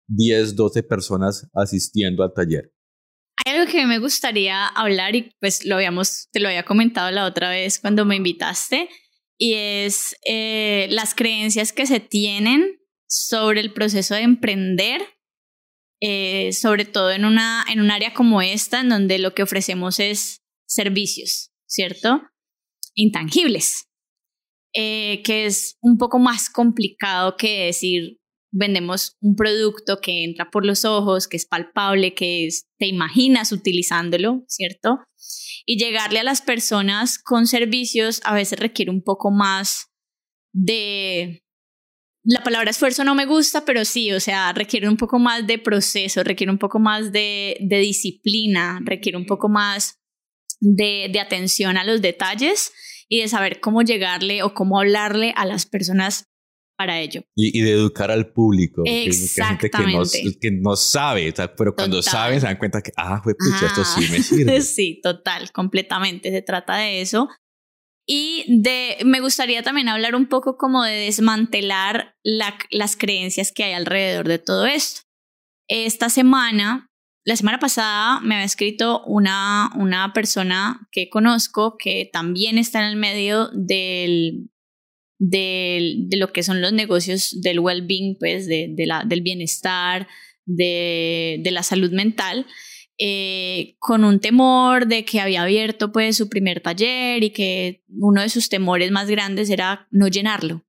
[0.07, 2.74] 10, 12 personas asistiendo al taller?
[3.65, 7.79] Que me gustaría hablar y pues lo habíamos, te lo había comentado la otra vez
[7.79, 8.89] cuando me invitaste
[9.37, 15.01] y es eh, las creencias que se tienen sobre el proceso de emprender,
[16.01, 19.99] eh, sobre todo en, una, en un área como esta, en donde lo que ofrecemos
[19.99, 22.21] es servicios, ¿cierto?
[22.93, 23.87] Intangibles,
[24.73, 28.19] eh, que es un poco más complicado que decir
[28.55, 32.47] vendemos un producto que entra por los ojos, que es palpable, que
[32.79, 34.99] te imaginas utilizándolo, ¿cierto?
[35.65, 39.87] Y llegarle a las personas con servicios a veces requiere un poco más
[40.53, 41.41] de...
[42.23, 45.59] La palabra esfuerzo no me gusta, pero sí, o sea, requiere un poco más de
[45.59, 49.99] proceso, requiere un poco más de, disciplina, requiere un poco más
[50.59, 52.71] de, de atención a los detalles
[53.09, 56.25] y de saber cómo llegarle o cómo hablarle a las personas
[56.75, 57.23] para ello.
[57.35, 58.83] Y, de educar al público.
[58.85, 59.69] Exactamente.
[59.69, 63.83] Que, gente que, no, sabe, pero cuando saben se dan cuenta que, ah, pues, esto
[63.83, 64.61] sí me sirve.
[64.61, 66.31] sí, total, completamente.
[66.31, 67.29] Se trata de eso.
[68.07, 73.73] Y de, me gustaría también hablar un poco como de desmantelar las creencias que hay
[73.73, 75.01] alrededor de todo esto.
[75.67, 76.87] Esta semana,
[77.25, 82.89] la semana pasada, me había escrito una, una persona que conozco que también está en
[82.89, 84.51] el medio del,
[85.17, 90.07] de, lo que son los negocios del well-being, pues, de, la, del bienestar,
[90.45, 92.45] de, la salud mental,
[92.97, 98.21] eh, con un temor de que había abierto pues su primer taller y que uno
[98.21, 100.65] de sus temores más grandes era no llenarlo.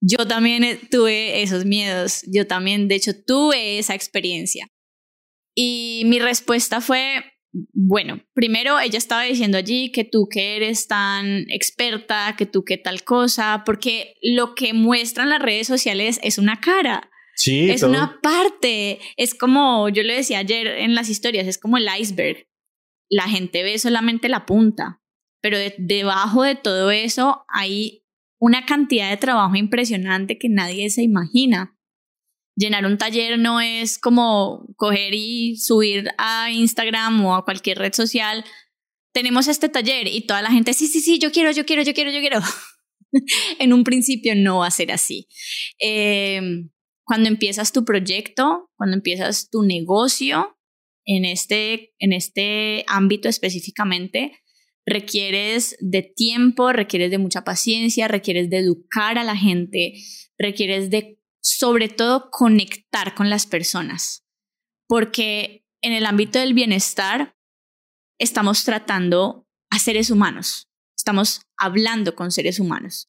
[0.00, 4.68] Yo también eh, tuve esos miedos, yo también de hecho tuve esa experiencia.
[5.54, 11.50] Y mi respuesta fue, bueno, primero ella estaba diciendo allí que tú que eres tan
[11.50, 16.60] experta, que tú que tal cosa, porque lo que muestran las redes sociales es una
[16.60, 17.10] cara.
[17.34, 18.98] Sí, es una parte.
[19.16, 22.46] Es como yo le decía ayer en las historias, es como el iceberg.
[23.08, 25.00] La gente ve solamente la punta,
[25.40, 28.04] pero debajo de todo eso hay
[28.38, 31.77] una cantidad de trabajo impresionante que nadie se imagina
[32.58, 37.92] llenar un taller no es como coger y subir a Instagram o a cualquier red
[37.94, 38.44] social.
[39.14, 41.94] Tenemos este taller y toda la gente, sí, sí, sí, yo quiero, yo quiero, yo
[41.94, 42.40] quiero, yo quiero.
[43.58, 45.28] en un principio no va a ser así.
[45.78, 46.70] Em,
[47.04, 50.58] cuando empiezas tu proyecto, cuando empiezas tu negocio
[51.04, 54.32] en este, en este ámbito específicamente,
[54.84, 59.94] requieres de tiempo, requieres de mucha paciencia, requieres de educar a la gente,
[60.38, 61.17] requieres de
[61.56, 64.24] sobre todo conectar con las personas,
[64.86, 67.34] porque en el ámbito del bienestar
[68.18, 73.08] estamos tratando a seres humanos, estamos hablando con seres humanos.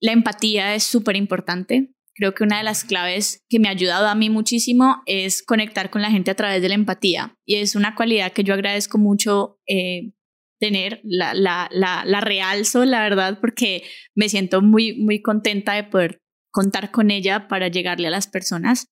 [0.00, 1.92] La empatía es súper importante.
[2.14, 5.90] Creo que una de las claves que me ha ayudado a mí muchísimo es conectar
[5.90, 7.34] con la gente a través de la empatía.
[7.46, 10.12] Y es una cualidad que yo agradezco mucho eh,
[10.60, 15.84] tener, la, la, la, la realzo, la verdad, porque me siento muy, muy contenta de
[15.84, 16.20] poder
[16.56, 18.88] contar con ella para llegarle a las personas.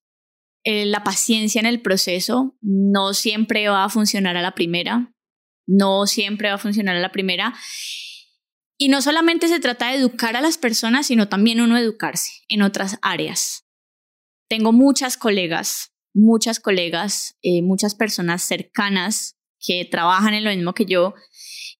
[0.64, 5.14] Eh, la paciencia en el proceso no siempre va a funcionar a la primera,
[5.66, 7.54] no siempre va a funcionar a la primera.
[8.76, 12.60] Y no solamente se trata de educar a las personas, sino también uno educarse en
[12.60, 13.64] otras áreas.
[14.46, 20.84] Tengo muchas colegas, muchas colegas, eh, muchas personas cercanas que trabajan en lo mismo que
[20.84, 21.14] yo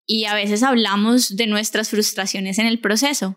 [0.07, 3.37] y a veces hablamos de nuestras frustraciones en el proceso.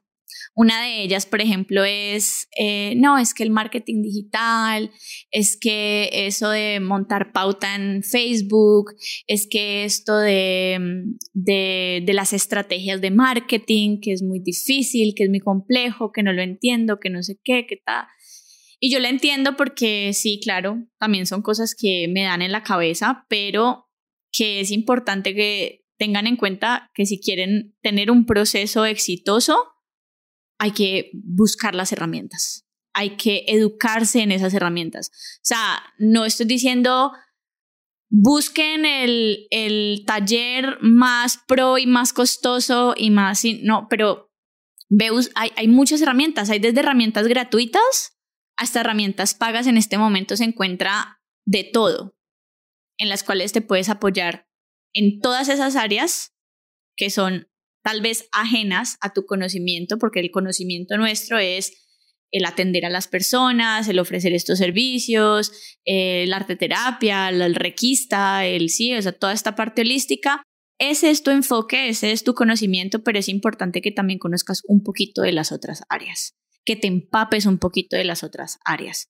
[0.60, 4.90] Una de ellas, por ejemplo, es, eh, no, es que el marketing digital,
[5.30, 8.96] es que eso de montar pauta en Facebook,
[9.28, 10.80] es que esto de,
[11.34, 16.24] de, de las estrategias de marketing, que es muy difícil, que es muy complejo, que
[16.24, 18.08] no lo entiendo, que no sé qué, qué tal.
[18.80, 22.64] Y yo lo entiendo porque sí, claro, también son cosas que me dan en la
[22.64, 23.92] cabeza, pero
[24.32, 29.56] que es importante que tengan en cuenta que si quieren tener un proceso exitoso,
[30.60, 35.10] hay que buscar las herramientas, hay que educarse en esas herramientas.
[35.38, 37.12] O sea, no estoy diciendo
[38.10, 44.32] busquen el, el taller más pro y más costoso y más, no, pero
[45.36, 48.18] hay, hay muchas herramientas, hay desde herramientas gratuitas
[48.58, 52.16] hasta herramientas pagas en este momento se encuentra de todo,
[52.98, 54.48] en las cuales te puedes apoyar
[54.94, 56.34] en todas esas áreas
[56.96, 57.48] que son
[57.88, 61.72] tal vez ajenas a tu conocimiento, porque el conocimiento nuestro es
[62.32, 65.54] el atender a las personas, el ofrecer estos servicios,
[65.86, 70.44] el arte terapia, el requista, el sí, o sea, toda esta parte holística.
[70.78, 74.84] Ese es tu enfoque, ese es tu conocimiento, pero es importante que también conozcas un
[74.84, 79.08] poquito de las otras áreas que te empapes un poquito de las otras áreas.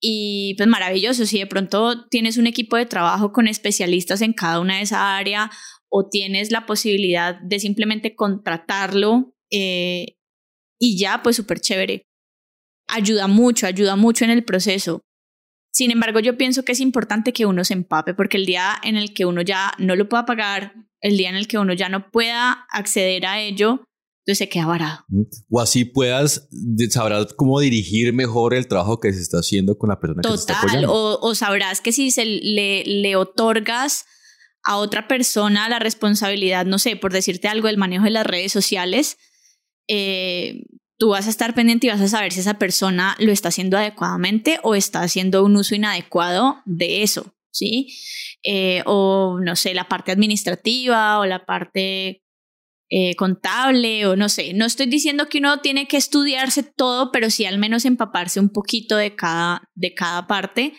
[0.00, 4.60] Y pues maravilloso, si de pronto tienes un equipo de trabajo con especialistas en cada
[4.60, 5.50] una de esa área
[5.90, 10.16] o tienes la posibilidad de simplemente contratarlo eh,
[10.78, 12.02] y ya, pues súper chévere.
[12.88, 15.02] Ayuda mucho, ayuda mucho en el proceso.
[15.72, 18.96] Sin embargo, yo pienso que es importante que uno se empape porque el día en
[18.96, 21.88] el que uno ya no lo pueda pagar, el día en el que uno ya
[21.88, 23.84] no pueda acceder a ello,
[24.20, 25.04] entonces se queda varado.
[25.50, 26.48] O así puedas,
[26.90, 30.34] sabrás cómo dirigir mejor el trabajo que se está haciendo con la persona que se
[30.34, 30.92] está apoyando.
[30.92, 34.04] O, o sabrás que si se le, le otorgas
[34.64, 38.52] a otra persona la responsabilidad, no sé, por decirte algo, del manejo de las redes
[38.52, 39.18] sociales,
[39.88, 40.62] eh,
[40.98, 43.78] tú vas a estar pendiente y vas a saber si esa persona lo está haciendo
[43.78, 47.96] adecuadamente o está haciendo un uso inadecuado de eso, ¿sí?
[48.42, 52.22] Eh, o no sé, la parte administrativa o la parte
[52.90, 54.54] eh, contable o no sé.
[54.54, 58.48] No estoy diciendo que uno tiene que estudiarse todo, pero sí al menos empaparse un
[58.48, 60.74] poquito de cada, de cada parte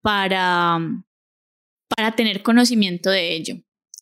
[0.00, 0.78] para,
[1.94, 3.54] para tener conocimiento de ello.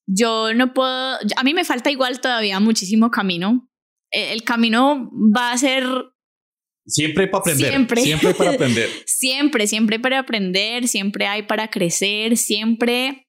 [0.06, 3.68] Yo no puedo, a mí me falta igual todavía muchísimo camino.
[4.10, 5.84] E, el camino va a ser
[6.86, 7.68] Siempre para aprender.
[7.68, 8.02] Siempre.
[8.02, 8.88] Siempre para aprender.
[9.06, 13.28] siempre, siempre para aprender, siempre hay para crecer, siempre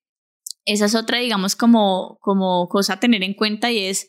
[0.65, 4.07] esa es otra, digamos, como, como cosa a tener en cuenta y es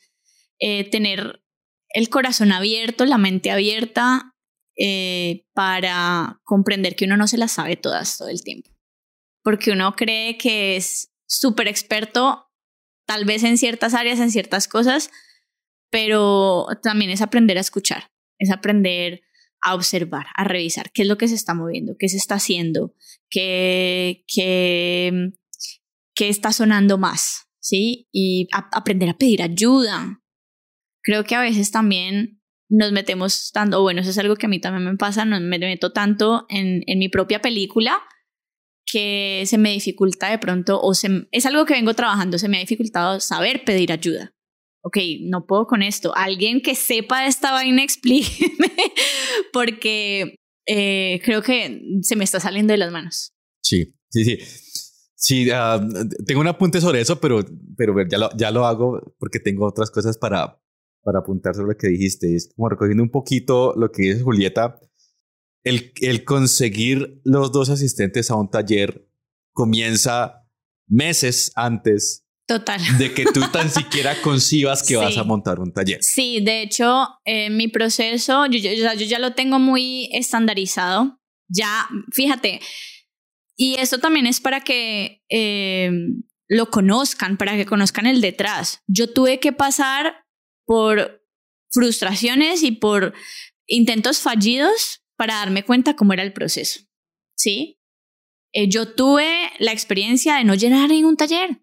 [0.59, 1.43] eh, tener
[1.89, 4.35] el corazón abierto, la mente abierta
[4.77, 8.70] eh, para comprender que uno no se las sabe todas todo el tiempo.
[9.43, 12.51] Porque uno cree que es súper experto,
[13.07, 15.11] tal vez en ciertas áreas, en ciertas cosas,
[15.91, 19.23] pero también es aprender a escuchar, es aprender
[19.63, 22.95] a observar, a revisar qué es lo que se está moviendo, qué se está haciendo,
[23.29, 25.33] qué, qué,
[26.15, 28.09] qué está sonando más, ¿sí?
[28.13, 30.23] Y aprender a pedir ayuda.
[31.03, 34.61] Creo que a veces también nos metemos tanto, bueno, eso es algo que a mí
[34.61, 38.01] también me pasa, no me meto tanto en, en mi propia película
[38.87, 42.61] que se me dificulta de pronto, o es algo que vengo trabajando, se me ha
[42.61, 44.35] dificultado saber pedir ayuda.
[44.83, 46.17] Ok, no puedo con esto.
[46.17, 48.73] Alguien que sepa de esta vaina, explíqueme,
[49.53, 53.33] porque eh, creo que se me está saliendo de las manos.
[53.63, 54.39] Sí, sí, sí.
[55.15, 55.87] Sí, ah,
[56.27, 57.45] tengo un apunte sobre eso, pero,
[57.77, 60.63] pero ya, lo, ya lo hago porque tengo otras cosas para,
[61.03, 62.35] para apuntar sobre lo que dijiste.
[62.35, 64.81] Es como recogiendo un poquito lo que dice Julieta.
[65.65, 69.09] El, el conseguir los dos asistentes a un taller
[69.53, 70.47] comienza
[70.89, 72.81] meses antes Total.
[72.99, 76.03] De que tú tan siquiera concibas que vas a montar un taller.
[76.03, 81.21] Sí, de hecho, en mi proceso, yo, yo, yo, ya lo tengo muy estandarizado.
[81.49, 82.61] Ya, fíjate,
[83.57, 85.93] y esto también es para que eh,
[86.49, 88.83] lo conozcan, para que conozcan el detrás.
[88.89, 90.25] Yo tuve que pasar
[90.67, 91.23] por
[91.71, 93.15] frustraciones y por
[93.69, 96.81] intentos fallidos para darme cuenta cómo era el proceso.
[97.37, 97.79] ¿Sí?
[98.55, 101.61] Eh, yo tuve la experiencia de no llenar ningún taller.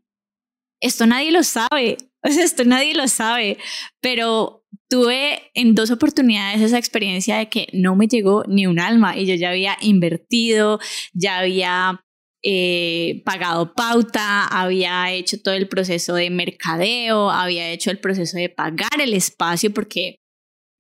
[0.79, 1.97] Esto nadie lo sabe.
[2.23, 3.57] O sea, esto nadie lo sabe.
[3.99, 9.17] Pero tuve en dos oportunidades esa experiencia de que no me llegó ni un alma
[9.17, 10.79] y yo ya había invertido,
[11.13, 12.03] ya había
[12.43, 18.49] eh, pagado pauta, había hecho todo el proceso de mercadeo, había hecho el proceso de
[18.49, 20.19] pagar el espacio porque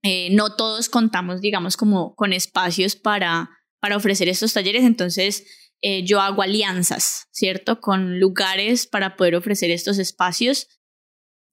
[0.03, 4.83] eh, no todos contamos, digamos, como con espacios para, para ofrecer estos talleres.
[4.83, 5.45] Entonces,
[5.81, 7.79] eh, yo hago alianzas, ¿cierto?
[7.79, 10.67] Con lugares para poder ofrecer estos espacios.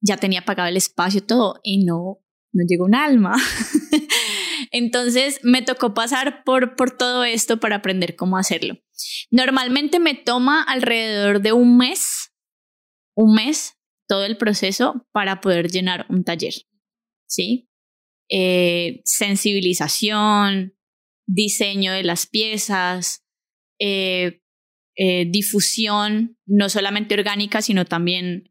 [0.01, 2.19] Ya tenía pagado el espacio todo y no,
[2.53, 3.35] no llegó un alma.
[4.71, 8.75] Entonces me tocó pasar por, por todo esto para aprender cómo hacerlo.
[9.31, 12.31] Normalmente me toma alrededor de un mes,
[13.15, 13.73] un mes,
[14.07, 16.53] todo el proceso para poder llenar un taller.
[17.27, 17.69] ¿Sí?
[18.29, 20.73] Eh, sensibilización,
[21.27, 23.23] diseño de las piezas,
[23.79, 24.41] eh,
[24.97, 28.49] eh, difusión, no solamente orgánica, sino también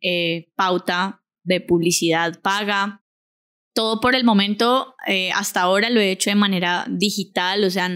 [0.55, 3.03] pauta de publicidad paga.
[3.75, 4.95] Todo por el momento,
[5.35, 7.89] hasta ahora lo he hecho de manera digital, o sea,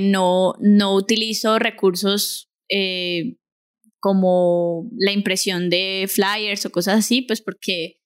[0.00, 2.52] no, no utilizo recursos
[3.98, 7.99] como la impresión de flyers o cosas así, pues porque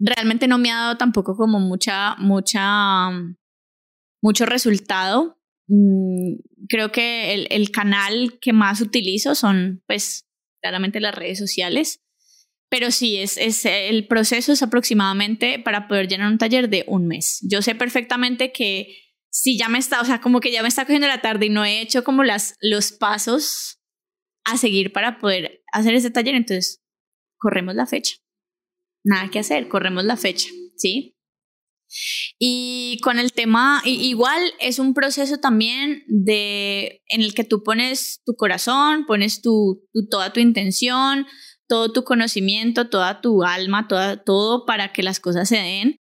[0.00, 3.10] realmente no me ha dado tampoco como mucha, mucha,
[4.22, 5.38] mucho resultado.
[5.68, 6.36] Mm,
[6.68, 10.26] creo que el, el canal que más utilizo son, pues,
[10.62, 12.02] claramente las redes sociales.
[12.70, 17.06] Pero sí, es, es, el proceso es aproximadamente para poder llenar un taller de un
[17.06, 17.40] mes.
[17.42, 18.96] Yo sé perfectamente que
[19.28, 21.50] si ya me está, o sea, como que ya me está cogiendo la tarde y
[21.50, 23.80] no he hecho como las, los pasos
[24.44, 26.80] a seguir para poder hacer ese taller, entonces
[27.38, 28.14] corremos la fecha
[29.04, 31.16] nada que hacer, corremos la fecha, ¿sí?
[32.38, 38.22] Y con el tema, igual es un proceso también de, en el que tú pones
[38.24, 41.26] tu corazón, pones tu, toda tu intención,
[41.68, 45.99] todo tu conocimiento, toda tu alma, toda, todo para que las cosas se den.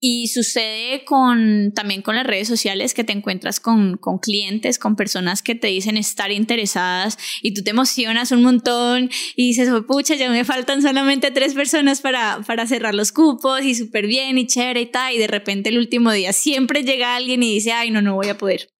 [0.00, 4.94] Y sucede con, también con las redes sociales que te encuentras con, con, clientes, con
[4.94, 9.86] personas que te dicen estar interesadas y tú te emocionas un montón y dices, oh,
[9.86, 14.38] pucha, ya me faltan solamente tres personas para, para cerrar los cupos y súper bien
[14.38, 15.14] y chévere y tal.
[15.14, 18.28] Y de repente el último día siempre llega alguien y dice, ay, no, no voy
[18.28, 18.77] a poder.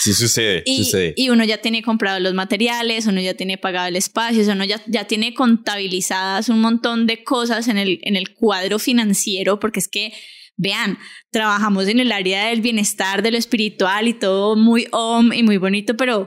[0.00, 1.14] Sí sucede, y, sucede.
[1.16, 4.82] Y uno ya tiene comprado los materiales, uno ya tiene pagado el espacio, uno ya,
[4.86, 9.88] ya tiene contabilizadas un montón de cosas en el, en el cuadro financiero, porque es
[9.88, 10.12] que,
[10.56, 10.98] vean,
[11.30, 15.58] trabajamos en el área del bienestar, de lo espiritual y todo muy om y muy
[15.58, 16.26] bonito, pero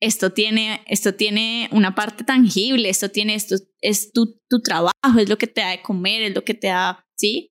[0.00, 5.28] esto tiene, esto tiene una parte tangible, esto tiene, esto es tu, tu trabajo, es
[5.28, 7.52] lo que te da de comer, es lo que te da, ¿sí?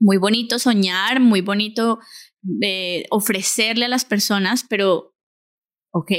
[0.00, 1.98] Muy bonito soñar, muy bonito
[2.42, 5.14] de ofrecerle a las personas, pero,
[5.92, 6.12] ok,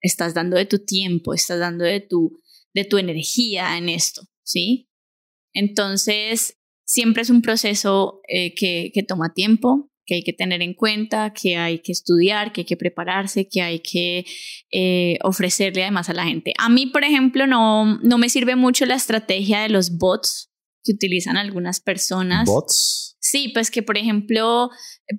[0.00, 2.40] estás dando de tu tiempo, estás dando de tu,
[2.74, 4.88] de tu energía en esto, ¿sí?
[5.54, 10.74] Entonces, siempre es un proceso eh, que, que toma tiempo, que hay que tener en
[10.74, 14.24] cuenta, que hay que estudiar, que hay que prepararse, que hay que
[14.72, 16.52] eh, ofrecerle además a la gente.
[16.58, 20.51] A mí, por ejemplo, no, no me sirve mucho la estrategia de los bots
[20.84, 22.46] que utilizan algunas personas.
[22.46, 23.12] ¿Bots?
[23.24, 24.68] Sí, pues que por ejemplo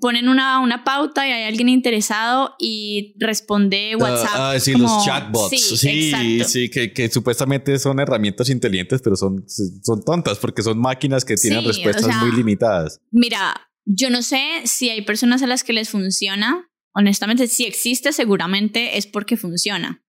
[0.01, 4.31] ponen una, una pauta y hay alguien interesado y responde ah, WhatsApp.
[4.33, 5.79] Ah, sí, los chatbots.
[5.79, 11.23] Sí, sí, que, que, supuestamente son herramientas inteligentes, pero son, son tontas porque son máquinas
[11.23, 12.99] que tienen respuestas muy limitadas.
[13.09, 16.69] Mira, yo no sé si hay personas a las que les funciona.
[16.93, 20.02] Honestamente, si existe, seguramente es porque funciona.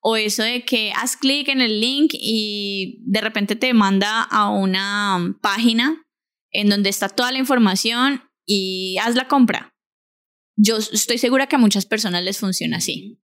[0.00, 4.50] O eso de que haz clic en el link y de repente te manda a
[4.50, 6.02] una página
[6.50, 9.74] en donde está toda la información y haz la compra.
[10.56, 13.20] Yo estoy segura que a muchas personas les funciona así.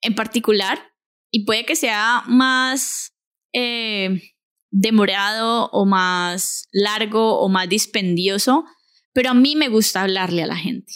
[0.00, 0.92] En particular,
[1.30, 3.12] y puede que sea más
[3.52, 4.34] eh,
[4.70, 8.64] demorado o más largo o más dispendioso,
[9.12, 10.92] pero a mí me gusta hablarle a la gente.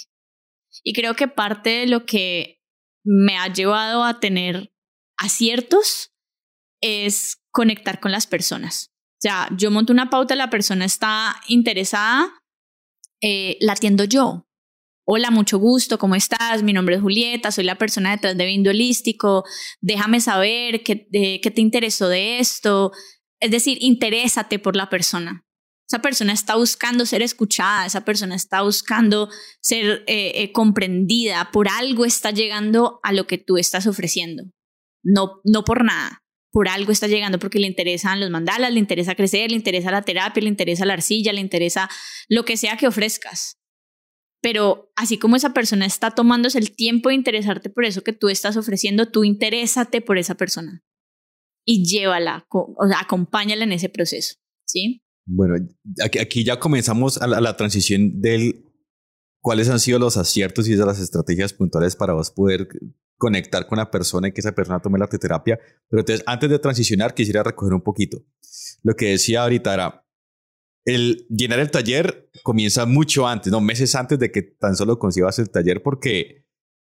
[0.83, 2.61] Y creo que parte de lo que
[3.05, 4.72] me ha llevado a tener
[5.25, 6.13] aciertos
[6.81, 8.91] es conectar con las personas.
[8.91, 12.33] O sea, yo monto una pauta, la persona está interesada,
[13.23, 14.47] eh, la atiendo yo.
[15.05, 16.63] Hola, mucho gusto, ¿cómo estás?
[16.63, 19.45] Mi nombre es Julieta, soy la persona detrás de Holístico,
[19.81, 22.93] déjame saber qué, qué te interesó de esto.
[23.41, 25.45] Es decir, interésate por la persona.
[25.93, 29.29] Esa persona está buscando ser escuchada, esa persona está buscando
[29.61, 34.45] ser eh, eh, comprendida, por algo está llegando a lo que tú estás ofreciendo,
[35.03, 36.23] no, no por nada,
[36.53, 40.03] por algo está llegando porque le interesan los mandalas, le interesa crecer, le interesa la
[40.03, 41.89] terapia, le interesa la arcilla, le interesa
[42.29, 43.59] lo que sea que ofrezcas.
[44.43, 48.29] Pero así como esa persona está tomándose el tiempo de interesarte por eso que tú
[48.29, 50.83] estás ofreciendo, tú interésate por esa persona
[51.65, 54.37] y llévala, o sea, acompáñala en ese proceso,
[54.67, 55.03] ¿sí?
[55.25, 55.55] Bueno,
[56.03, 58.65] aquí, ya comenzamos a la, transición del
[59.41, 62.69] cuáles han sido los aciertos y las estrategias puntuales para vos poder
[63.23, 65.57] conectar con la persona y que esa persona tome la terapia.
[65.89, 68.19] Pero entonces, antes de transicionar, quisiera recoger un poquito.
[68.83, 70.05] Lo que decía ahorita era,
[70.85, 75.39] el llenar el taller comienza mucho antes, no meses antes de que tan solo concibas
[75.39, 76.49] el taller, porque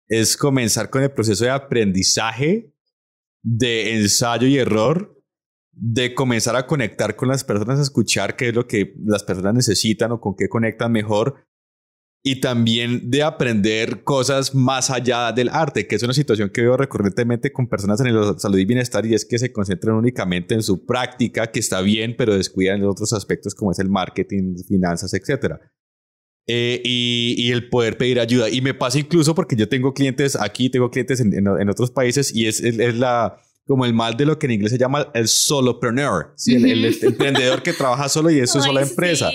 [0.06, 2.74] es comenzar con el proceso de aprendizaje,
[3.42, 5.18] de ensayo y error,
[5.72, 9.54] de comenzar a conectar con las personas, a escuchar qué es lo que las personas
[9.54, 11.47] necesitan o con qué conectan mejor
[12.22, 16.76] y también de aprender cosas más allá del arte, que es una situación que veo
[16.76, 20.62] recurrentemente con personas en el salud y bienestar y es que se concentran únicamente en
[20.62, 25.54] su práctica, que está bien, pero descuidan otros aspectos como es el marketing, finanzas, etc.
[26.46, 28.48] Eh, y, el poder pedir ayuda.
[28.50, 32.34] Y me pasa incluso porque yo tengo clientes aquí, tengo clientes en, en, otros países
[32.34, 35.28] y es, es, la como el mal de lo que en inglés se llama el
[35.28, 36.54] solopreneur, ¿sí?
[36.54, 39.30] el, el, emprendedor que trabaja solo y es su sola empresa.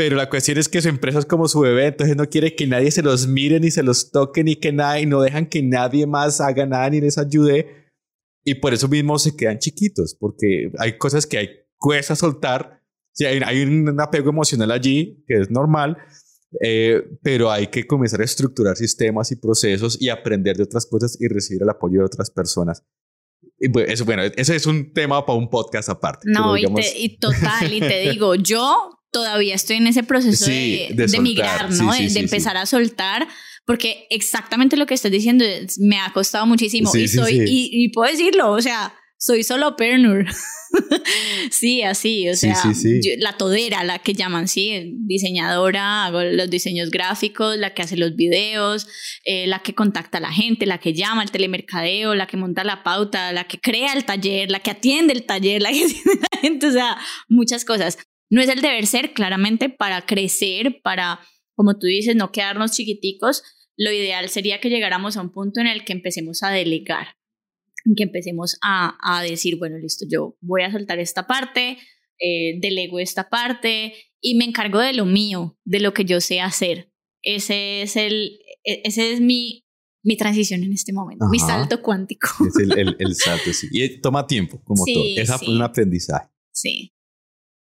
[0.00, 2.66] Pero la cuestión es que su empresa es como su bebé, entonces no quiere que
[2.66, 5.62] nadie se los mire ni se los toque ni que nada y no dejan que
[5.62, 7.90] nadie más haga nada ni les ayude.
[8.42, 12.82] Y por eso mismo se quedan chiquitos, porque hay cosas que hay cuesta soltar.
[13.12, 15.98] Sí, hay, hay un apego emocional allí, que es normal,
[16.62, 21.20] eh, pero hay que comenzar a estructurar sistemas y procesos y aprender de otras cosas
[21.20, 22.86] y recibir el apoyo de otras personas.
[23.58, 26.26] Y pues, eso, bueno, ese es un tema para un podcast aparte.
[26.32, 26.64] No, y,
[26.96, 31.92] y, total, y te digo, yo todavía estoy en ese proceso de, de, migrar, ¿no?
[31.92, 33.26] de, empezar a soltar,
[33.66, 35.44] porque exactamente lo que estás diciendo
[35.78, 40.26] me ha costado muchísimo y soy, y, puedo decirlo, o sea, soy solo pernur.
[41.50, 42.54] sí, así, o sea,
[43.18, 48.14] la todera, la que llaman, sí, diseñadora, hago los diseños gráficos, la que hace los
[48.14, 48.86] videos,
[49.24, 52.62] eh, la que contacta a la gente, la que llama al telemercadeo, la que monta
[52.62, 56.20] la pauta, la que crea el taller, la que atiende el taller, la que atiende
[56.32, 56.96] la gente, o sea,
[57.28, 57.98] muchas cosas.
[58.30, 61.20] No es el deber ser, claramente, para crecer, para,
[61.54, 63.42] como tú dices, no quedarnos chiquiticos.
[63.76, 67.16] Lo ideal sería que llegáramos a un punto en el que empecemos a delegar,
[67.84, 71.78] en que empecemos a, a decir, bueno, listo, yo voy a soltar esta parte,
[72.20, 76.40] eh, delego esta parte y me encargo de lo mío, de lo que yo sé
[76.40, 76.92] hacer.
[77.22, 79.66] Ese es, el, e, ese es mi,
[80.04, 82.28] mi transición en este momento, mi salto cuántico.
[82.46, 83.68] Es el, el, salto, sí.
[83.70, 85.04] Y toma tiempo, como todo.
[85.16, 86.28] Es un aprendizaje.
[86.52, 86.92] Sí.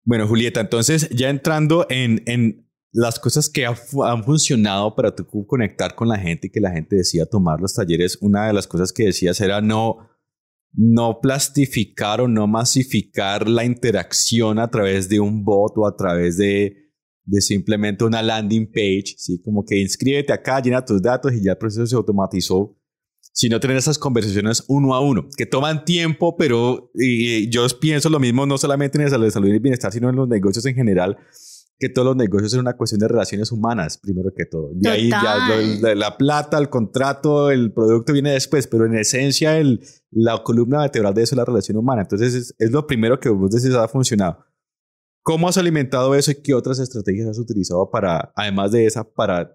[0.04, 5.94] Bueno, Julieta, entonces ya entrando en, en las cosas que han funcionado para tú conectar
[5.94, 8.92] con la gente y que la gente decida tomar los talleres, una de las cosas
[8.92, 9.98] que decías era no,
[10.72, 16.36] no plastificar o no masificar la interacción a través de un bot o a través
[16.36, 16.90] de,
[17.24, 19.40] de simplemente una landing page, ¿sí?
[19.40, 22.76] como que inscríbete acá, llena tus datos y ya el proceso se automatizó
[23.32, 28.20] sino tener esas conversaciones uno a uno, que toman tiempo, pero y, yo pienso lo
[28.20, 31.16] mismo no solamente en el salud, salud y bienestar, sino en los negocios en general,
[31.78, 34.70] que todos los negocios son una cuestión de relaciones humanas, primero que todo.
[34.78, 39.80] Y ahí ya la, plata, el contrato, el producto viene después, pero en esencia el,
[40.10, 42.02] la columna vertebral de eso es la relación humana.
[42.02, 44.44] Entonces es, es lo primero que vos decís ha funcionado.
[45.22, 49.50] ¿Cómo has alimentado eso y qué otras estrategias has utilizado para, además de esa, para,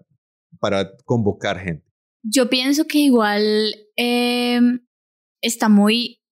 [0.58, 1.85] para convocar gente?
[2.28, 4.80] Yo pienso que igual em,
[5.40, 6.22] está muy,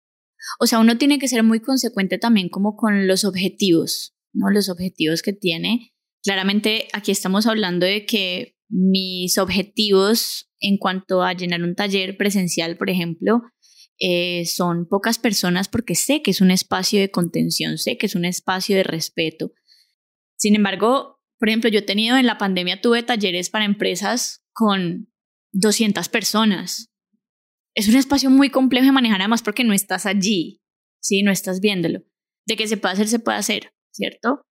[0.59, 4.51] o sea, uno tiene que ser muy consecuente también como con los objetivos, ¿no?
[4.51, 5.93] Los objetivos que tiene.
[6.25, 12.77] Claramente aquí estamos hablando de que mis objetivos en cuanto a llenar un taller presencial,
[12.77, 13.43] por ejemplo,
[14.01, 18.17] eh, son pocas personas porque sé que es un espacio de contención, sé que es
[18.17, 19.53] un espacio de respeto.
[20.37, 25.14] Sin embargo, por ejemplo, yo he tenido en la pandemia, tuve talleres para empresas con
[25.55, 26.91] 200 personas.
[27.75, 30.61] Es un espacio muy complejo de manejar además porque no estás allí,
[31.01, 31.23] ¿sí?
[31.23, 32.01] No estás viéndolo.
[32.47, 34.43] De que se puede hacer, se puede hacer, ¿cierto?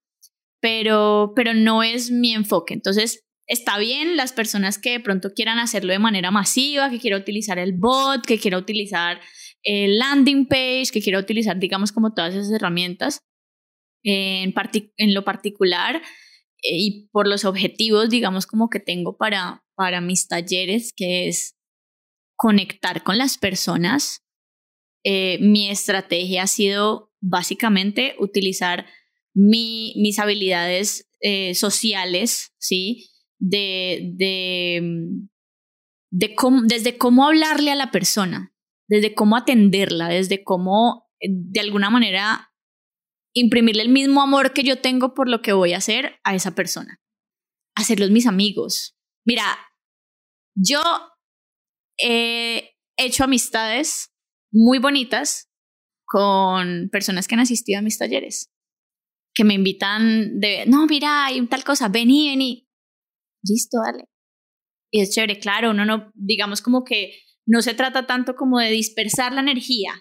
[0.62, 2.74] Pero, pero no es mi enfoque.
[2.74, 7.22] Entonces, está bien las personas que de pronto quieran hacerlo de manera masiva, que quieran
[7.22, 9.20] utilizar el bot, que quieran utilizar
[9.64, 13.20] el landing page, que quieran utilizar, digamos, como todas esas herramientas.
[14.06, 14.54] En,
[14.98, 16.02] en lo particular,
[16.64, 21.56] y por los objetivos, digamos, como que tengo para, para mis talleres, que es
[22.36, 24.24] conectar con las personas.
[25.04, 28.86] Eh, mi estrategia ha sido básicamente utilizar
[29.34, 33.10] mi, mis habilidades eh, sociales, ¿sí?
[33.40, 34.82] De, de,
[36.12, 38.54] de cómo, desde cómo hablarle a la persona,
[38.88, 42.53] desde cómo atenderla, desde cómo de alguna manera
[43.34, 46.56] imprimirle el mismo amor que yo tengo por lo que voy a hacer a esa
[46.56, 47.02] persona.
[47.76, 48.96] Hacerlos mis amigos.
[49.26, 49.58] Mira,
[50.56, 50.82] yo
[51.98, 54.14] he hecho amistades
[54.52, 55.50] muy bonitas
[56.06, 58.52] con personas que han asistido a mis talleres,
[59.34, 62.68] que me invitan de, no, mira, hay tal cosa, vení, vení.
[63.44, 64.06] Listo, dale.
[64.92, 68.70] Y es chévere, claro, uno no, digamos como que no se trata tanto como de
[68.70, 70.00] dispersar la energía,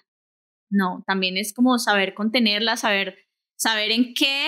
[0.73, 3.15] no, también es como saber contenerla, saber,
[3.55, 4.47] saber en qué,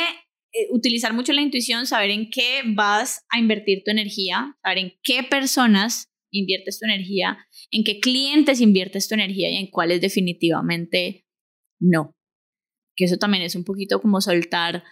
[0.54, 4.94] eh, utilizar mucho la intuición, saber en qué vas a invertir tu energía, saber en
[5.04, 7.38] qué personas inviertes tu energía,
[7.72, 11.26] en qué clientes inviertes tu energía y en cuáles definitivamente
[11.80, 12.16] no.
[12.96, 14.84] Que eso también es un poquito como soltar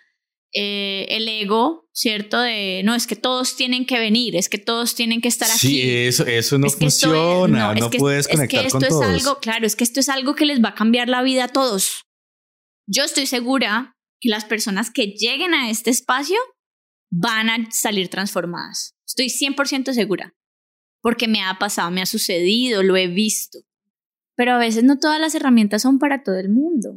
[0.53, 2.39] eh, el ego, ¿cierto?
[2.39, 5.67] De, no, es que todos tienen que venir, es que todos tienen que estar aquí.
[5.67, 9.75] Sí, eso, eso no funciona, no, puedes conectar es que esto es algo, claro, es
[9.75, 12.03] que esto es algo que les va a cambiar la vida a todos.
[12.87, 16.37] Yo estoy segura que las personas que lleguen a este espacio
[17.11, 18.95] van a salir transformadas.
[19.07, 20.33] Estoy 100% segura,
[21.01, 23.59] porque me ha pasado, me ha sucedido, lo he visto.
[24.35, 26.95] Pero a veces no todas las herramientas son para todo el mundo.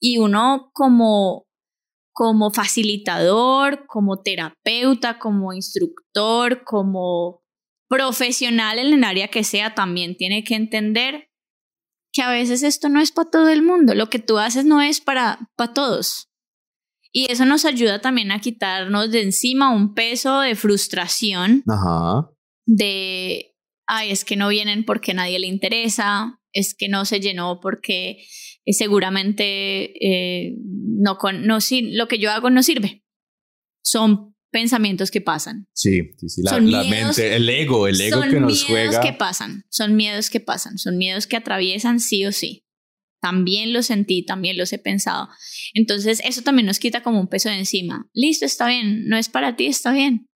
[0.00, 1.45] Y uno como,
[2.16, 7.42] como facilitador, como terapeuta, como instructor, como
[7.90, 11.28] profesional en el área que sea, también tiene que entender
[12.14, 14.80] que a veces esto no es para todo el mundo, lo que tú haces no
[14.80, 16.30] es para, para todos.
[17.12, 21.64] Y eso nos ayuda también a quitarnos de encima un peso de frustración.
[21.68, 22.30] Ajá.
[22.64, 23.54] De,
[23.86, 28.24] ay, es que no vienen porque nadie le interesa, es que no se llenó porque
[28.66, 29.44] eh, seguramente
[30.04, 33.04] eh, no, con, no, lo que yo hago no sirve.
[33.82, 35.68] Son pensamientos que pasan.
[35.72, 36.42] Sí, sí, sí.
[36.42, 38.90] La, mente, el ego, el ego que nos juega.
[38.90, 42.64] Son miedos que pasan, son miedos que pasan, son miedos que atraviesan sí o sí.
[43.20, 45.28] También lo sentí, también los he pensado.
[45.74, 48.08] Entonces, eso también nos quita como un peso de encima.
[48.12, 50.26] Listo, está bien, no es para ti, está bien.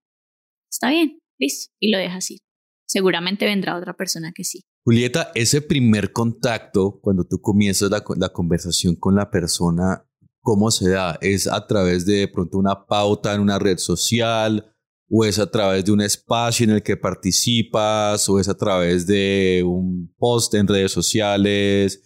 [0.70, 1.72] Está bien, listo.
[1.80, 2.38] Y lo deja así.
[2.86, 4.62] Seguramente vendrá otra persona que sí.
[4.84, 10.06] Julieta, ese primer contacto, cuando tú comienzas la, conversación con la persona,
[10.40, 11.18] ¿cómo se da?
[11.20, 14.74] ¿Es a través de, de pronto una pauta en una red social?
[15.10, 18.28] ¿O es a través de un espacio en el que participas?
[18.28, 22.04] ¿O es a través de un post en redes sociales?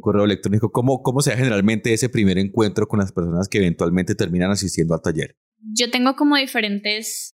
[0.00, 0.72] correo electrónico.
[0.72, 4.94] ¿Cómo, ¿Cómo se da generalmente ese primer encuentro con las personas que eventualmente terminan asistiendo
[4.94, 5.36] al taller?
[5.58, 7.36] Yo tengo como diferentes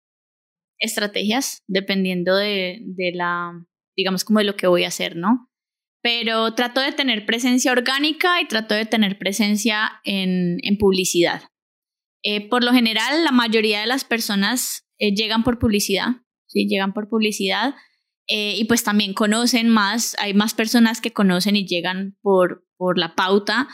[0.79, 3.67] estrategias dependiendo de, de la,
[4.01, 5.51] digamos, como de lo que voy a hacer, ¿no?
[6.03, 11.43] Pero trato de tener presencia orgánica y trato de tener presencia en, publicidad.
[12.23, 16.09] Eh, por lo general, la mayoría de las personas eh, llegan por publicidad,
[16.47, 16.67] ¿sí?
[16.67, 17.75] Llegan por publicidad
[18.27, 22.65] eh, y pues también conocen más, hay más personas que conocen y llegan por,
[22.97, 23.69] la pauta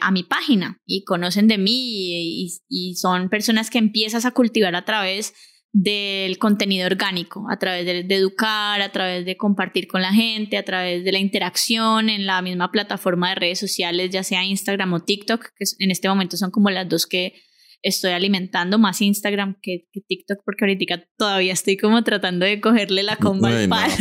[0.00, 4.84] a mi página y conocen de mí y, son personas que empiezas a cultivar a
[4.84, 5.32] través
[5.78, 10.64] del contenido orgánico, a través de, educar, a través de compartir con la gente, a
[10.64, 15.00] través de la interacción en la misma plataforma de redes sociales, ya sea Instagram o
[15.00, 17.34] TikTok, que en este momento son como las dos que
[17.82, 23.16] estoy alimentando más Instagram que, TikTok porque ahorita todavía estoy como tratando de cogerle la
[23.16, 23.94] comba al palo.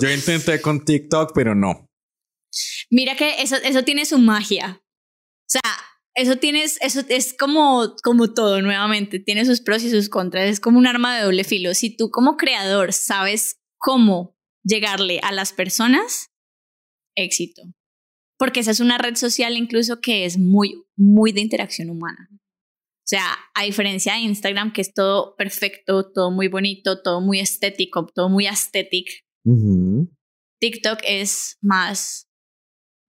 [0.00, 1.86] Yo, intenté con TikTok, pero no.
[2.90, 4.82] Mira que eso, eso tiene su magia.
[4.82, 5.62] O sea,
[6.14, 10.60] eso tienes, eso es como, como todo nuevamente, tiene sus pros y sus contras, es
[10.60, 11.74] como un arma de doble filo.
[11.74, 16.30] Si tú como creador sabes cómo llegarle a las personas,
[17.16, 17.62] éxito.
[18.38, 22.28] Porque esa es una red social incluso que es muy, muy de interacción humana.
[22.32, 27.40] O sea, a diferencia de Instagram, que es todo perfecto, todo muy bonito, todo muy
[27.40, 29.24] estético, todo muy aesthetic,
[30.60, 32.28] TikTok es más.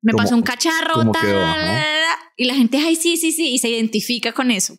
[0.01, 1.11] Me pasó un cacharro,
[2.37, 4.77] y la gente, ay, sí, sí, sí, y se identifica con eso.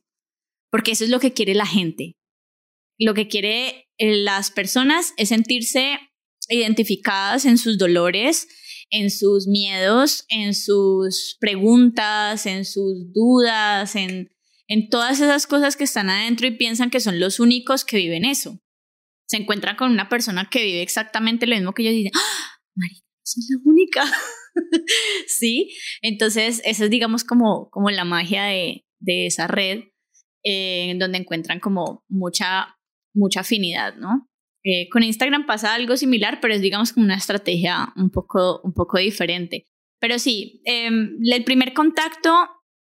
[0.70, 2.16] Porque eso es lo que quiere la gente.
[2.98, 5.98] Lo que quiere eh, las personas es sentirse
[6.48, 8.48] identificadas en sus dolores,
[8.90, 14.32] en sus miedos, en sus preguntas, en sus dudas, en
[14.72, 18.24] en todas esas cosas que están adentro y piensan que son los únicos que viven
[18.24, 18.58] eso.
[19.26, 22.58] Se encuentran con una persona que vive exactamente lo mismo que ellos y dicen, ¡Ah,
[22.74, 24.04] María, soy la única.
[25.26, 29.84] sí, entonces esa es digamos como, como la magia de, de esa red,
[30.44, 32.76] eh, en donde encuentran como mucha,
[33.14, 34.28] mucha afinidad, ¿no?
[34.64, 38.72] Eh, con Instagram pasa algo similar, pero es digamos como una estrategia un poco, un
[38.72, 39.66] poco diferente.
[40.00, 42.30] Pero sí, em, el primer contacto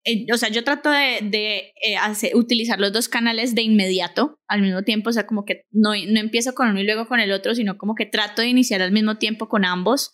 [0.07, 4.83] eh, o sea, yo trato de, eh, utilizar los dos canales de inmediato al mismo
[4.83, 7.53] tiempo, o sea, como que no, no empiezo con uno y luego con el otro,
[7.53, 10.13] sino como que trato de iniciar al mismo tiempo con ambos.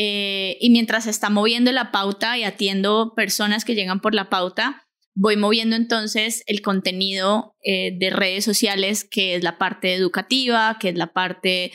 [0.00, 4.86] Eh, y mientras está moviendo la pauta y atiendo personas que llegan por la pauta,
[5.14, 10.96] voy moviendo entonces el contenido de redes sociales, que es la parte educativa, que es
[10.96, 11.72] la parte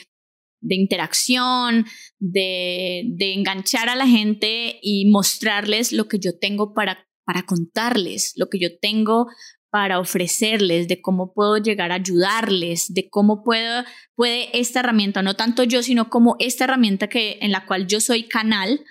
[0.62, 1.84] de interacción,
[2.18, 8.32] de, de enganchar a la gente y mostrarles lo que yo tengo para para contarles
[8.36, 9.26] lo que yo tengo
[9.74, 13.82] para ofrecerles, de cómo puedo llegar a ayudarles, de cómo puedo,
[14.14, 18.00] puede esta herramienta, no tanto yo, sino como esta herramienta que, en la cual yo
[18.00, 18.84] soy canal,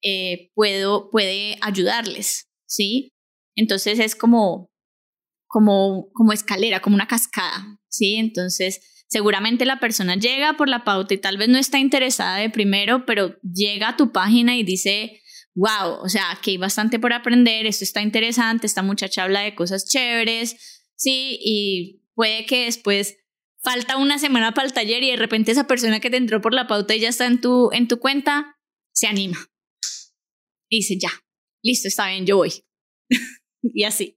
[0.00, 3.10] eh, puedo, puede ayudarles, ¿sí?
[3.56, 4.70] Entonces es como,
[5.48, 8.14] como, como escalera, como una cascada, ¿sí?
[8.14, 8.80] Entonces
[9.10, 13.06] Seguramente la persona llega por la pauta y tal vez no está interesada de primero,
[13.06, 15.22] pero llega a tu página y dice,
[15.58, 19.56] wow, o sea, aquí hay bastante por aprender, esto está interesante, esta muchacha habla de
[19.56, 23.16] cosas chéveres, sí, y puede que después
[23.60, 26.54] falta una semana para el taller y de repente esa persona que te entró por
[26.54, 28.56] la pauta y ya está en tu, en tu cuenta,
[28.92, 29.36] se anima.
[30.70, 31.10] Y dice, ya,
[31.62, 32.52] listo, está bien, yo voy.
[33.62, 34.16] y así.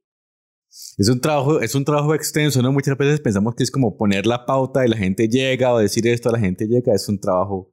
[0.97, 2.71] Es un trabajo, es un trabajo extenso, ¿no?
[2.71, 6.05] Muchas veces pensamos que es como poner la pauta y la gente llega o decir
[6.07, 7.70] esto, la gente llega, es un trabajo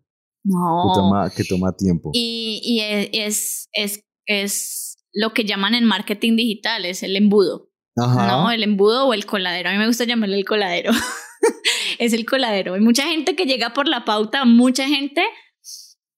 [1.37, 2.11] que, toma, tiempo.
[2.13, 7.71] Y, y es, es, es, lo que llaman en marketing digital, es el embudo.
[7.97, 8.51] ¿No?
[8.53, 9.71] El embudo o el coladero.
[9.71, 10.93] A mí me gusta llamarle el coladero.
[11.99, 12.75] es el coladero.
[12.75, 15.23] Hay mucha gente que llega por la pauta, mucha gente,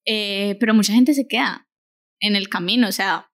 [0.07, 1.67] eh, pero mucha gente se queda
[2.21, 2.89] en el camino.
[2.89, 3.31] O sea,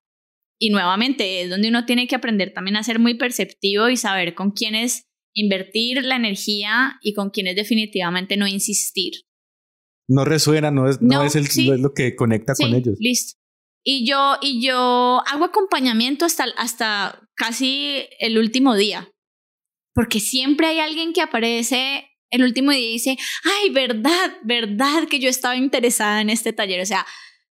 [0.60, 4.34] y nuevamente es donde uno tiene que aprender también a ser muy perceptivo y saber
[4.34, 9.25] con quiénes invertir la energía y con quiénes definitivamente no insistir.
[10.08, 12.96] No resuena, no es, no, es, el, es lo que conecta con ellos.
[12.98, 13.38] Listo.
[13.84, 19.08] Y yo, y yo hago acompañamiento hasta, hasta casi el último día.
[19.94, 25.20] Porque siempre hay alguien que aparece el último día y dice, ay, verdad, verdad que
[25.20, 26.80] yo estaba interesada en este taller.
[26.80, 27.06] O sea,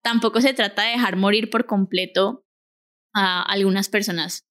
[0.02, 2.44] tampoco se trata de dejar morir por completo
[3.14, 4.46] a algunas personas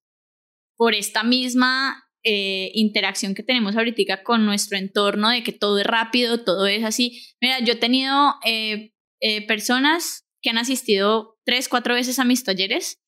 [0.77, 5.88] por esta misma eh, interacción que tenemos ahorita con nuestro entorno, de que todo es
[5.88, 7.23] rápido, todo es así.
[7.39, 12.43] Mira, yo he tenido eh, eh, personas que han asistido tres, cuatro veces a mis
[12.43, 12.99] talleres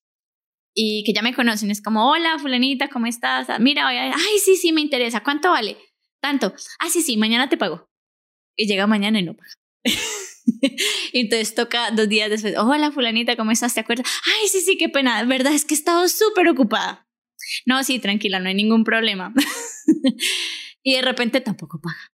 [0.74, 1.70] y que ya me conocen.
[1.70, 3.50] Es como, hola, fulanita, ¿cómo estás?
[3.60, 5.22] Mira, ay, sí, sí, me interesa.
[5.22, 5.76] ¿Cuánto vale?
[6.22, 6.54] Tanto.
[6.80, 7.90] Ah, sí, sí, mañana te pago.
[8.56, 9.52] Y llega mañana y no paga.
[11.12, 13.74] entonces toca dos días después, hola fulanita, ¿cómo estás?
[13.74, 14.08] ¿Te acuerdas?
[14.26, 17.09] Ay, sí, sí, qué pena, verdad es que he estado súper ocupada.
[17.66, 19.34] No, sí, tranquila, no hay ningún problema.
[20.84, 22.12] y de repente tampoco paga.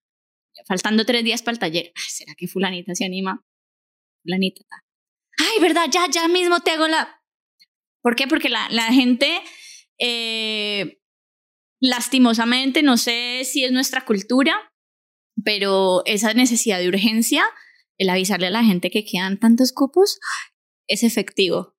[0.68, 1.92] Faltando tres días para el taller.
[1.96, 3.44] ¿Será que fulanita se anima?
[4.24, 4.64] Fulanita.
[5.38, 7.22] Ay, verdad, ya, ya mismo te hago la...
[8.02, 8.28] ¿Por qué?
[8.28, 9.42] Porque la, la gente,
[10.00, 11.00] eh,
[11.82, 14.72] lastimosamente, no sé si es nuestra cultura,
[15.44, 17.44] pero esa necesidad de urgencia
[17.98, 20.20] el avisarle a la gente que quedan tantos cupos
[20.88, 21.76] es efectivo.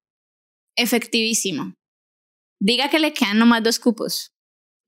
[0.77, 1.75] Efectivísimo.
[2.59, 4.37] Diga que le quedan nomás dos cupos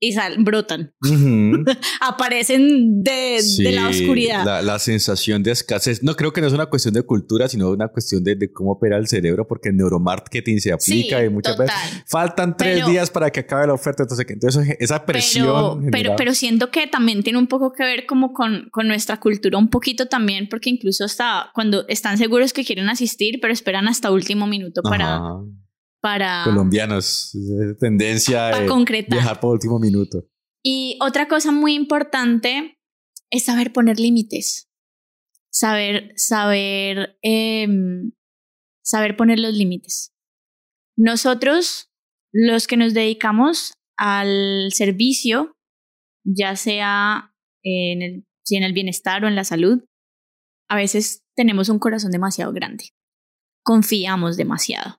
[0.01, 0.93] y sal, brotan.
[2.01, 3.41] Aparecen de,
[3.71, 4.63] la oscuridad.
[4.63, 6.03] La, sensación de escasez.
[6.03, 8.97] No creo que no es una cuestión de cultura, sino una cuestión de, cómo opera
[8.97, 11.75] el cerebro, porque el neuromarketing se aplica y muchas veces
[12.07, 14.03] faltan tres días para que acabe la oferta.
[14.03, 15.89] Entonces, entonces esa presión.
[15.91, 19.57] Pero, pero, siento que también tiene un poco que ver como con, con nuestra cultura,
[19.57, 24.11] un poquito también, porque incluso hasta cuando están seguros que quieren asistir, pero esperan hasta
[24.11, 25.19] último minuto para
[26.01, 26.43] para...
[26.45, 27.35] Colombianos,
[27.79, 29.17] tendencia a concretar.
[29.17, 30.25] viajar por último minuto.
[30.63, 32.77] Y otra cosa muy importante
[33.29, 34.69] es saber poner límites.
[35.51, 38.11] Saber, saber, em,
[38.83, 40.13] saber poner los límites.
[40.97, 41.89] Nosotros,
[42.31, 45.55] los que nos dedicamos al servicio,
[46.23, 47.33] ya sea
[47.63, 49.83] en el, si en el bienestar o en la salud,
[50.69, 52.89] a veces tenemos un corazón demasiado grande.
[53.63, 54.98] Confiamos demasiado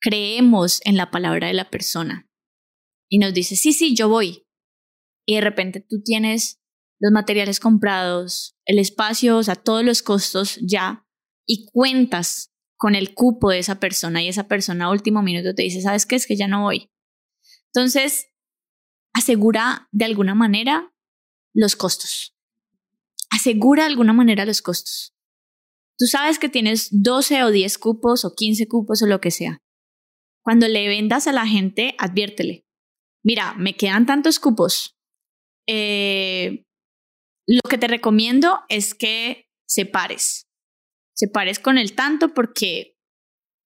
[0.00, 2.28] creemos en la palabra de la persona
[3.08, 4.46] y nos dice, sí, sí, yo voy.
[5.26, 6.60] Y de repente tú tienes
[6.98, 11.06] los materiales comprados, el espacio, o sea, todos los costos ya,
[11.46, 15.62] y cuentas con el cupo de esa persona y esa persona a último minuto te
[15.62, 16.16] dice, ¿sabes qué?
[16.16, 16.90] Es que ya no voy.
[17.72, 18.28] Entonces,
[19.12, 20.92] asegura de alguna manera
[21.54, 22.36] los costos.
[23.30, 25.14] Asegura de alguna manera los costos.
[25.98, 29.62] Tú sabes que tienes 12 o 10 cupos o 15 cupos o lo que sea.
[30.46, 32.64] Cuando le vendas a la gente, adviértele.
[33.24, 34.96] Mira, me quedan tantos cupos.
[35.66, 36.64] Eh,
[37.48, 40.46] lo que te recomiendo es que separes.
[41.16, 42.96] Separes con el tanto porque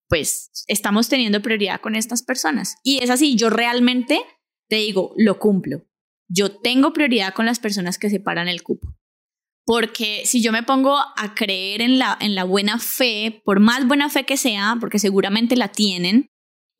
[0.08, 2.76] pues estamos teniendo prioridad con estas personas.
[2.82, 4.22] Y es así, yo realmente
[4.70, 5.86] te digo, lo cumplo.
[6.30, 8.96] Yo tengo prioridad con las personas que separan el cupo.
[9.66, 13.86] Porque si yo me pongo a creer en la, en la buena fe, por más
[13.86, 16.29] buena fe que sea, porque seguramente la tienen,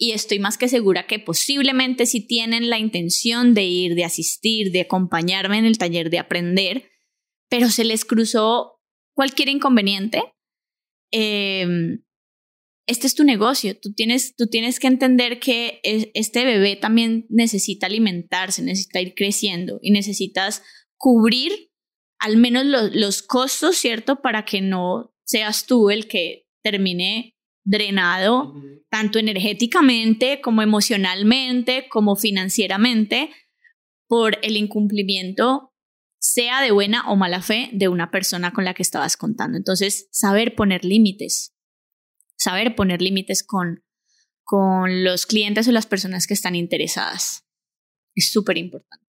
[0.03, 4.73] y estoy más que segura que posiblemente si tienen la intención de ir, de asistir,
[4.73, 6.91] de acompañarme en el taller, de aprender,
[7.51, 8.81] pero se les cruzó
[9.15, 10.23] cualquier inconveniente,
[11.13, 12.03] em,
[12.87, 13.79] este es tu negocio.
[13.79, 19.81] Tú tienes, tú tienes que entender que este bebé también necesita alimentarse, necesita ir creciendo
[19.83, 20.63] y necesitas
[20.97, 21.53] cubrir
[22.19, 24.23] al menos los costos, ¿cierto?
[24.23, 28.55] Para que no seas tú el que termine drenado,
[28.89, 33.31] tanto energéticamente como emocionalmente, como financieramente,
[34.09, 35.71] por el incumplimiento
[36.21, 39.57] sea de buena o mala fe de una persona con la que estabas contando.
[39.57, 41.55] Entonces, saber poner límites,
[42.37, 43.83] saber poner límites con,
[44.45, 47.47] con los clientes o las personas que están interesadas.
[48.15, 49.00] Es súper importante.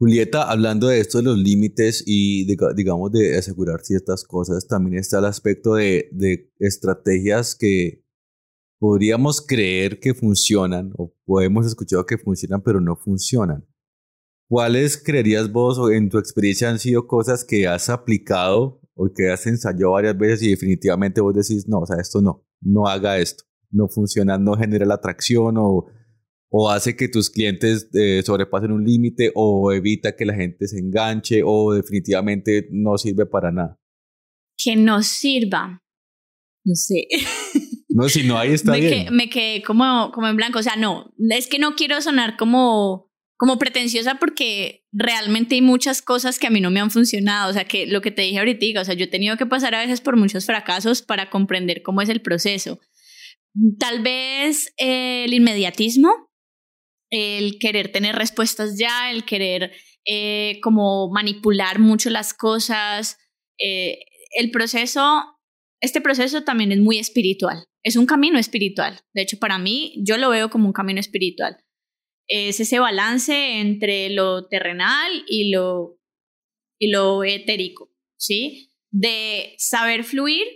[0.00, 5.18] Julieta, hablando de esto de los límites y digamos de asegurar ciertas cosas, también está
[5.18, 6.08] el aspecto de,
[6.58, 8.02] estrategias que
[8.78, 13.68] podríamos creer que funcionan o podemos escuchar que funcionan pero no funcionan.
[14.48, 19.30] ¿Cuáles creerías vos o en tu experiencia han sido cosas que has aplicado o que
[19.30, 23.18] has ensayado varias veces y definitivamente vos decís, no, o sea, esto no, no haga
[23.18, 25.88] esto, no funciona, no genera la atracción o,
[26.50, 30.78] o hace que tus clientes eh, sobrepasen un límite o evita que la gente se
[30.78, 33.78] enganche o definitivamente no sirve para nada?
[34.56, 35.82] Que no sirva.
[36.64, 37.06] No sé.
[37.92, 39.12] No, si no, ahí está me bien.
[39.12, 40.60] me quedé como, como en blanco.
[40.60, 46.02] O sea, no, es que no quiero sonar como como pretenciosa porque realmente hay muchas
[46.02, 48.38] cosas que a mí no me han funcionado, o sea, que lo que te dije
[48.38, 51.82] ahorita, o sea, yo he tenido que pasar a veces por muchos fracasos para comprender
[51.82, 52.80] cómo es el proceso.
[53.78, 56.29] Tal vez eh, el inmediatismo,
[57.10, 59.72] el querer tener respuestas ya, el querer
[60.06, 63.18] eh, como manipular mucho las cosas,
[63.58, 64.00] eh,
[64.36, 65.24] el proceso,
[65.80, 70.16] este proceso también es muy espiritual, es un camino espiritual, de hecho para mí yo
[70.16, 71.58] lo veo como un camino espiritual
[72.30, 75.98] es ese balance entre lo terrenal y lo,
[76.78, 78.72] y lo etérico, ¿sí?
[78.90, 80.46] De saber fluir,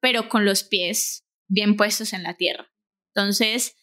[0.00, 2.74] pero con los pies bien puestos en la tierra.
[3.14, 3.76] Entonces,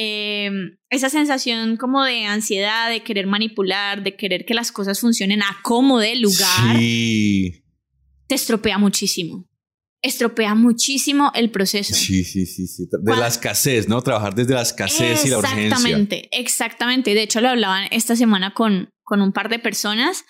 [0.00, 5.42] em, esa sensación como de ansiedad, de querer manipular, de querer que las cosas funcionen
[5.42, 9.48] a como de lugar, te estropea muchísimo
[10.02, 11.94] estropea muchísimo el proceso.
[11.94, 12.88] Sí, sí, sí, sí.
[12.90, 14.00] De la escasez, ¿no?
[14.02, 15.66] Trabajar desde la escasez y la urgencia.
[15.66, 17.14] Exactamente, exactamente.
[17.14, 20.24] De hecho, lo hablaban esta semana con, con un par de personas.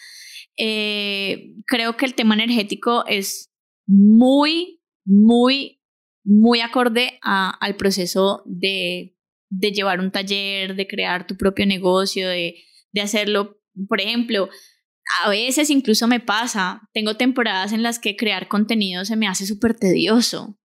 [0.57, 3.51] Eh, creo que el tema energético es
[3.87, 5.81] muy, muy,
[6.25, 9.17] muy acorde al proceso de,
[9.51, 12.57] de, llevar un taller, de crear tu propio negocio, de,
[12.93, 13.61] de hacerlo.
[13.89, 14.49] Por ejemplo,
[15.25, 19.47] a veces incluso me pasa, tengo temporadas en las que crear contenido se me hace
[19.47, 20.59] súper tedioso,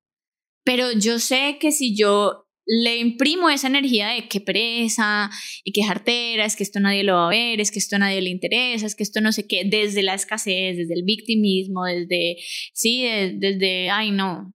[0.65, 5.29] pero yo sé que si yo le imprimo esa energía de qué pereza
[5.63, 7.99] y qué jartera, es que esto nadie lo va a ver, es que esto a
[7.99, 11.86] nadie le interesa, es que esto no sé qué, desde la escasez, desde el victimismo,
[11.86, 12.38] desde,
[12.73, 13.03] sí,
[13.36, 14.53] desde, ay no,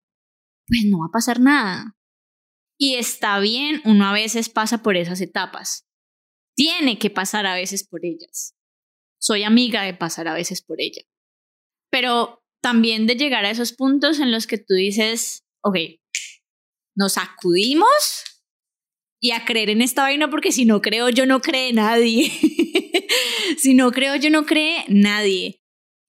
[0.67, 1.98] pues no va a pasar nada.
[2.79, 5.87] Y está bien, uno a veces pasa por esas etapas.
[6.55, 8.55] Tiene que pasar a veces por ellas
[9.19, 11.03] soy amiga de pasar a veces por ella.
[11.91, 15.77] Pero también de llegar a esos puntos en los que tú dices, ok,
[16.97, 17.89] nos sacudimos
[19.21, 22.31] y a creer en esta vaina porque si no creo yo no cree nadie.
[23.59, 25.61] si no creo yo no cree nadie.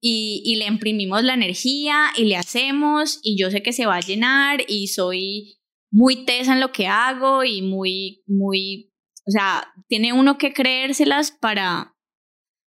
[0.01, 4.01] Y, le imprimimos la energía y le hacemos y yo sé que se va a
[4.01, 5.58] llenar y soy
[5.91, 8.93] muy tesa en lo que hago y muy, muy,
[9.27, 11.95] o sea, tiene uno que creérselas para,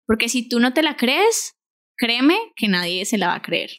[0.07, 1.55] porque si tú no te la crees,
[1.97, 3.71] créeme que nadie se la va a creer.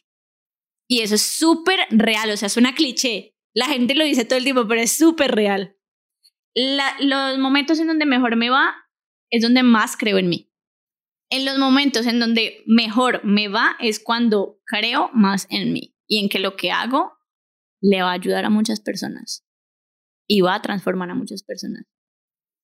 [0.87, 3.35] Y eso es súper real, o sea, es una cliché.
[3.55, 5.77] La gente lo dice todo el tiempo, pero es súper real.
[6.99, 8.75] los momentos en donde mejor me va
[9.29, 10.51] es donde más creo en mí.
[11.31, 16.19] En los momentos en donde mejor me va es cuando creo más en mí y
[16.19, 17.13] en que lo que hago
[17.83, 19.45] le va a ayudar a muchas personas
[20.25, 21.83] y va a transformar a muchas personas.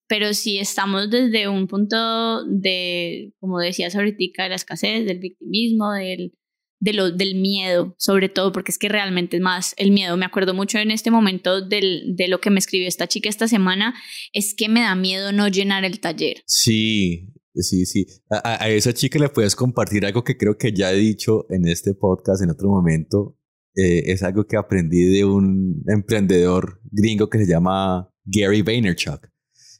[0.08, 5.92] Pero si estamos desde un punto de, como decías ahorita, de la escasez, del victimismo,
[5.92, 6.32] del,
[6.80, 10.16] del miedo, sobre todo, porque es que realmente es más el miedo.
[10.16, 13.46] Me acuerdo mucho en este momento del, de lo que me escribió esta chica esta
[13.46, 13.94] semana,
[14.32, 16.42] es que me da miedo no llenar el taller.
[16.46, 18.06] Sí, sí, sí.
[18.30, 21.68] A, a esa chica le puedes compartir algo que creo que ya he dicho en
[21.68, 23.36] este podcast en otro momento.
[23.76, 29.28] Eh, es algo que aprendí de un emprendedor gringo que se llama Gary Vaynerchuk.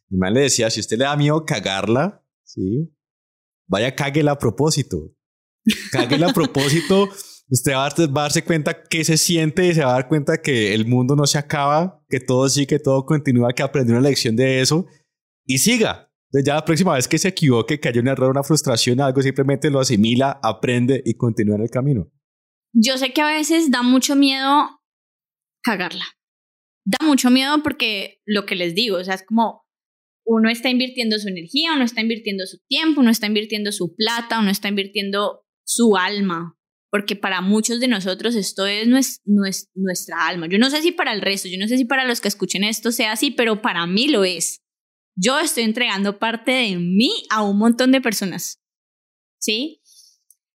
[0.09, 2.93] Mi madre le decía, si usted le da miedo cagarla, ¿sí?
[3.67, 5.13] Vaya, cáguela a propósito.
[5.93, 7.09] Cáguela a propósito.
[7.53, 10.73] Usted va a, darse cuenta que se siente y se va a dar cuenta que
[10.73, 14.37] el mundo no se acaba, que todo sí, que todo continúa, que aprende una lección
[14.37, 14.87] de eso
[15.45, 16.13] y siga.
[16.29, 19.21] Entonces ya la próxima vez que se equivoque, que haya un error, una frustración, algo,
[19.21, 22.09] simplemente lo asimila, aprende y continúa en el camino.
[22.73, 24.81] Yo sé que a veces da mucho miedo
[25.63, 26.05] cagarla.
[26.85, 29.65] Da mucho miedo porque lo que les digo, o sea, es como
[30.25, 34.39] uno está invirtiendo su energía, uno está invirtiendo su tiempo, uno está invirtiendo su plata,
[34.39, 36.57] uno está invirtiendo su alma,
[36.91, 38.87] porque para muchos de nosotros esto es,
[39.25, 40.47] nuestra alma.
[40.49, 42.65] Yo no sé si para el resto, yo no sé si para los que escuchen
[42.65, 44.63] esto sea así, pero para mí lo es.
[45.17, 48.61] Yo estoy entregando parte de mí a un montón de personas.
[49.41, 49.80] ¿Sí?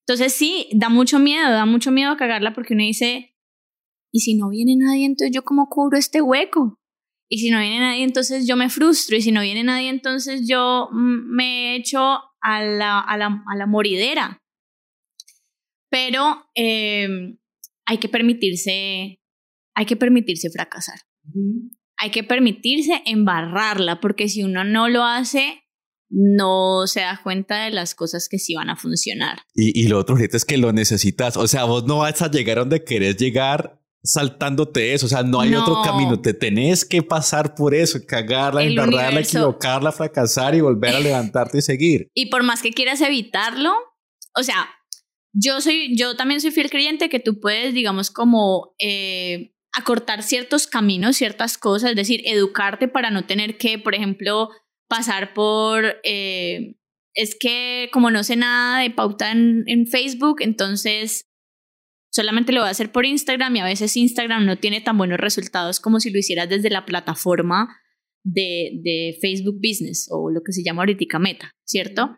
[0.06, 3.36] Entonces sí, da mucho miedo, da mucho miedo cagarla porque uno dice,
[4.12, 6.80] ¿y si no viene nadie, entonces yo cómo cubro este hueco?
[7.30, 9.18] Y si no viene nadie, entonces yo me frustro.
[9.18, 12.00] Y si no viene nadie, entonces yo mm, me echo
[12.42, 14.40] a la, a la, a la moridera.
[15.90, 17.40] Pero em,
[17.86, 19.20] hay que permitirse,
[19.76, 21.00] hay que permitirse fracasar.
[21.98, 25.63] Hay que permitirse embarrarla, porque si uno no lo hace,
[26.10, 29.40] no se da cuenta de las cosas que sí van a funcionar.
[29.54, 31.38] Y, y lo otro es que lo necesitas.
[31.38, 35.06] O sea, vos no vas a llegar donde querés llegar saltándote eso.
[35.06, 36.20] O sea, no hay otro camino.
[36.22, 41.62] Te tenés que pasar por eso, cagarla, embarrarla, equivocarla, fracasar y volver a levantarte y
[41.62, 42.12] seguir.
[42.14, 43.74] Y por más que quieras evitarlo,
[44.36, 44.70] o sea,
[45.34, 50.68] yo soy, yo también soy fiel creyente que tú puedes, digamos, como eh, acortar ciertos
[50.68, 54.50] caminos, ciertas cosas, es decir, educarte para no tener que, por ejemplo,
[54.94, 56.76] pasar por, eh,
[57.16, 61.26] es que como no sé nada de pauta en, Facebook, entonces
[62.12, 65.20] solamente lo voy a hacer por Instagram y a veces Instagram no tiene tan buenos
[65.20, 67.76] resultados como si lo hicieras desde la plataforma
[68.24, 72.16] de, de Facebook Business o lo que se llama ahorita Meta, ¿cierto?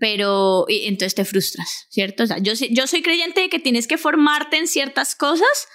[0.00, 2.24] Pero entonces te frustras, ¿cierto?
[2.24, 5.68] O sea, yo, yo soy creyente de que tienes que formarte en ciertas cosas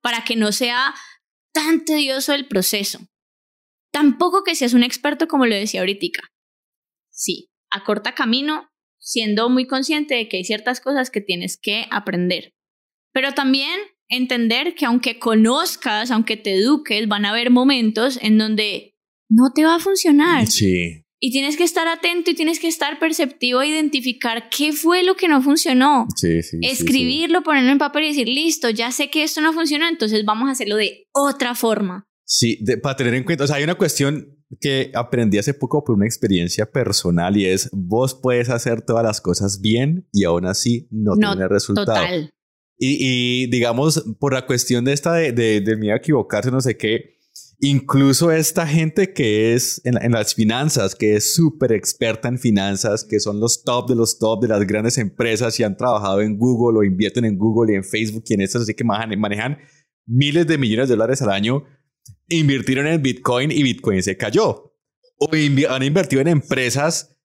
[0.00, 0.96] para que no sea
[1.52, 2.98] tan tedioso el proceso.
[3.92, 6.20] Tampoco que seas un experto como lo decía ahorita.
[7.10, 8.68] Sí, a corta camino,
[8.98, 12.54] siendo muy consciente de que hay ciertas cosas que tienes que aprender.
[13.12, 13.78] Pero también
[14.08, 18.94] entender que aunque conozcas, aunque te eduques, van a haber momentos en donde
[19.28, 20.46] no te va a funcionar.
[20.46, 21.04] Sí.
[21.22, 25.16] Y tienes que estar atento y tienes que estar perceptivo e identificar qué fue lo
[25.16, 26.06] que no funcionó.
[26.16, 29.86] Sí, sí, Escribirlo, ponerlo en papel y decir, listo, ya sé que esto no funcionó,
[29.86, 32.06] entonces vamos a hacerlo de otra forma.
[32.32, 35.96] Sí, para tener en cuenta, o sea, hay una cuestión que aprendí hace poco por
[35.96, 40.86] una experiencia personal y es, vos puedes hacer todas las cosas bien y aún así
[40.92, 41.88] no, no tener resultado.
[41.88, 42.30] Total.
[42.78, 46.76] Y, digamos, por la cuestión de esta de, de, de miedo a equivocarse, no sé
[46.76, 47.16] qué,
[47.58, 53.02] incluso esta gente que es en, en las finanzas, que es súper experta en finanzas,
[53.02, 56.38] que son los top de los top de las grandes empresas y han trabajado en
[56.38, 59.58] Google o invierten en Google y en Facebook y en estas, así que manejan, manejan
[60.06, 61.64] miles de millones de dólares al año
[62.30, 64.72] invirtieron en Bitcoin y Bitcoin se cayó.
[65.18, 65.28] O
[65.68, 67.16] han invertido en empresas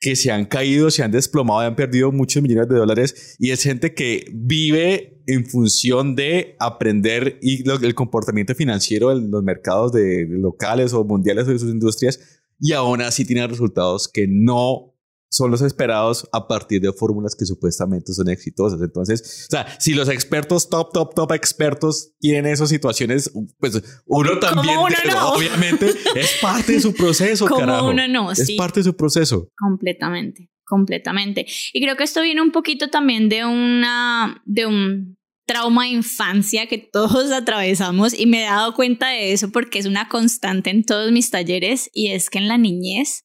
[0.00, 3.36] que se han caído, se han desplomado y han perdido muchos millones de dólares.
[3.38, 9.42] Y es gente que vive en función de aprender y el comportamiento financiero en los
[9.42, 9.92] mercados
[10.28, 12.20] locales o mundiales de sus industrias.
[12.60, 14.94] Y aún así tiene resultados que no
[15.30, 18.80] son los esperados a partir de fórmulas que supuestamente son exitosas.
[18.80, 24.38] Entonces, o sea, si los expertos, top, top, top expertos tienen esas situaciones, pues uno
[24.38, 29.48] también, obviamente, es parte de su proceso, Como uno no, es parte de su proceso.
[29.56, 31.46] Completamente, completamente.
[31.72, 36.66] Y creo que esto viene un poquito también de una, de un trauma de infancia
[36.66, 40.84] que todos atravesamos y me he dado cuenta de eso porque es una constante en
[40.84, 43.24] todos mis talleres y es que en la niñez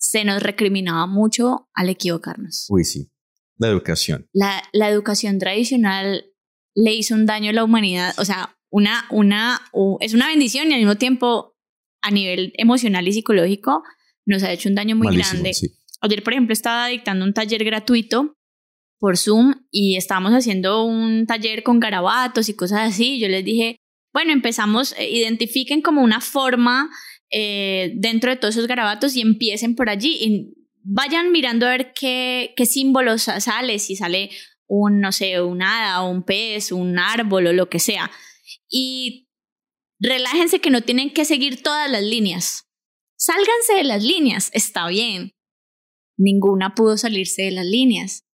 [0.00, 2.66] se nos recriminaba mucho al equivocarnos.
[2.70, 3.12] Uy, sí.
[3.58, 4.28] La educación.
[4.32, 6.24] La, la educación tradicional
[6.74, 8.14] le hizo un daño a la humanidad.
[8.18, 9.60] O sea, una, una,
[10.00, 11.54] es una bendición y al mismo tiempo,
[12.00, 13.82] a nivel emocional y psicológico,
[14.24, 15.52] nos ha hecho un daño muy grande.
[16.00, 18.38] Ayer, por ejemplo, estaba dictando un taller gratuito
[18.98, 23.20] por Zoom y estábamos haciendo un taller con garabatos y cosas así.
[23.20, 23.76] Yo les dije,
[24.14, 26.90] bueno, empezamos, eh, identifiquen como una forma
[27.30, 31.92] eh, dentro de todos esos garabatos y empiecen por allí y vayan mirando a ver
[31.92, 34.30] qué, qué símbolos sale, si sale
[34.66, 38.10] un, no sé, un hada, un pez, un árbol o lo que sea.
[38.68, 39.28] Y
[39.98, 42.68] relájense que no tienen que seguir todas las líneas.
[43.16, 45.34] Sálganse de las líneas, está bien.
[46.16, 48.26] Ninguna pudo salirse de las líneas.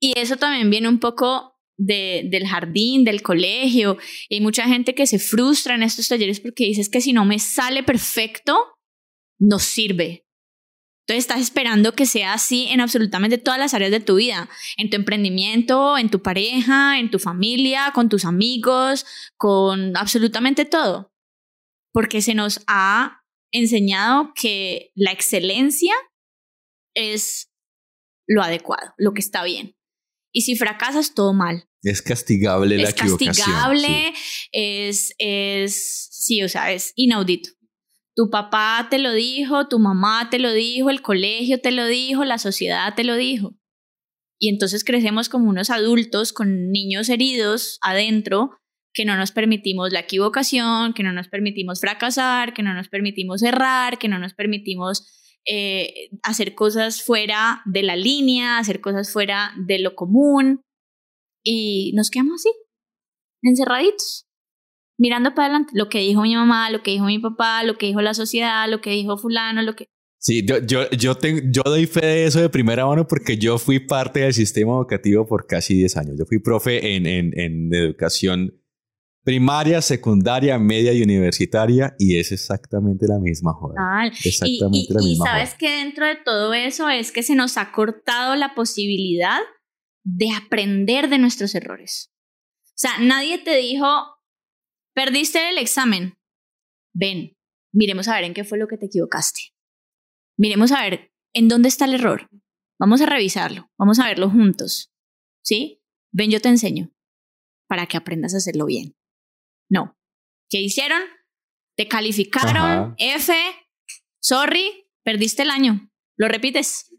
[0.00, 1.51] Y eso también viene un poco
[1.84, 3.98] de, del jardín, del colegio.
[4.28, 7.24] Y hay mucha gente que se frustra en estos talleres porque dices que si no
[7.24, 8.56] me sale perfecto,
[9.38, 10.24] no sirve.
[11.02, 14.88] Entonces estás esperando que sea así en absolutamente todas las áreas de tu vida, en
[14.88, 19.04] tu emprendimiento, en tu pareja, en tu familia, con tus amigos,
[19.36, 21.12] con absolutamente todo.
[21.92, 25.92] Porque se nos ha enseñado que la excelencia
[26.94, 27.50] es
[28.28, 29.74] lo adecuado, lo que está bien.
[30.32, 31.68] Y si fracasas, todo mal.
[31.82, 33.30] Es castigable la equivocación.
[33.30, 34.12] Es castigable,
[34.52, 37.50] es, es, sí, o sea, es inaudito.
[38.14, 42.24] Tu papá te lo dijo, tu mamá te lo dijo, el colegio te lo dijo,
[42.24, 43.56] la sociedad te lo dijo.
[44.38, 48.50] Y entonces crecemos como unos adultos con niños heridos adentro
[48.92, 53.42] que no nos permitimos la equivocación, que no nos permitimos fracasar, que no nos permitimos
[53.42, 59.52] errar, que no nos permitimos eh, hacer cosas fuera de la línea, hacer cosas fuera
[59.66, 60.62] de lo común
[61.44, 62.50] y nos quedamos así,
[63.42, 64.26] encerraditos,
[64.98, 67.86] mirando para adelante, lo que dijo mi mamá, lo que dijo mi papá, lo que
[67.86, 69.86] dijo la sociedad, lo que dijo fulano, lo que...
[70.20, 71.14] Sí, yo, yo, yo,
[71.50, 75.26] yo doy fe de eso de primera mano porque yo fui parte del sistema educativo
[75.26, 76.14] por casi 10 años.
[76.16, 78.61] Yo fui profe en, en, en educación
[79.22, 83.74] primaria, secundaria, media y universitaria y es exactamente la misma joda.
[84.24, 85.24] Exactamente y, la misma.
[85.24, 89.38] Y sabes que dentro de todo eso es que se nos ha cortado la posibilidad
[90.04, 92.12] de aprender de nuestros errores.
[92.64, 93.86] O sea, nadie te dijo,
[94.94, 96.18] perdiste el examen.
[96.94, 97.36] Ven,
[97.72, 99.40] miremos a ver en qué fue lo que te equivocaste.
[100.36, 102.28] Miremos a ver en dónde está el error.
[102.78, 104.92] Vamos a revisarlo, vamos a verlo juntos.
[105.44, 105.80] ¿Sí?
[106.12, 106.92] Ven, yo te enseño
[107.68, 108.96] para que aprendas a hacerlo bien.
[109.72, 109.96] No.
[110.50, 111.00] ¿Qué hicieron?
[111.78, 113.32] Te calificaron, F,
[114.20, 115.90] sorry, perdiste el año.
[116.18, 116.94] Lo repites.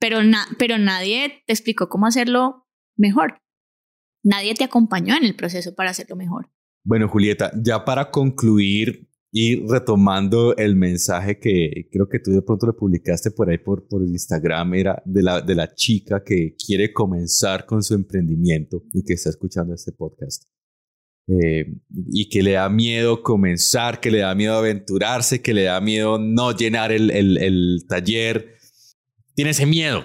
[0.00, 0.20] Pero,
[0.58, 3.42] pero nadie te explicó cómo hacerlo mejor.
[4.24, 6.50] Nadie te acompañó en el proceso para hacerlo mejor.
[6.84, 12.66] Bueno, Julieta, ya para concluir y retomando el mensaje que creo que tú de pronto
[12.66, 16.94] le publicaste por ahí por, por Instagram, era de la, de la chica que quiere
[16.94, 20.44] comenzar con su emprendimiento y que está escuchando este podcast.
[21.28, 21.76] Eh,
[22.08, 26.18] y que le da miedo comenzar, que le da miedo aventurarse, que le da miedo
[26.18, 28.56] no llenar el, el, el taller.
[29.34, 30.02] Tiene ese miedo.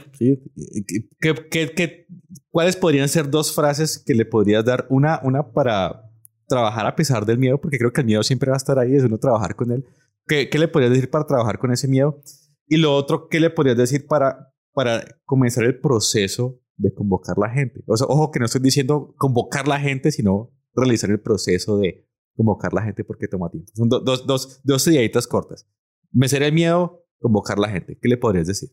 [1.19, 2.05] ¿Qué,
[2.51, 4.85] cuáles podrían ser dos frases que le podrías dar?
[4.89, 6.03] Una, una para
[6.47, 8.95] trabajar a pesar del miedo, porque creo que el miedo siempre va a estar ahí,
[8.95, 9.83] es uno trabajar con él.
[10.27, 12.21] ¿Qué, qué le podrías decir para trabajar con ese miedo?
[12.67, 17.49] Y lo otro, ¿qué le podrías decir para, para comenzar el proceso de convocar la
[17.49, 17.83] gente?
[17.87, 22.07] O sea, ojo que no estoy diciendo convocar la gente, sino realizar el proceso de
[22.35, 23.71] convocar la gente porque toma tiempo.
[23.75, 25.67] Son dos, dos, dos ideitas cortas.
[26.11, 27.97] Me sería el miedo, convocar la gente.
[28.01, 28.69] ¿Qué le podrías decir?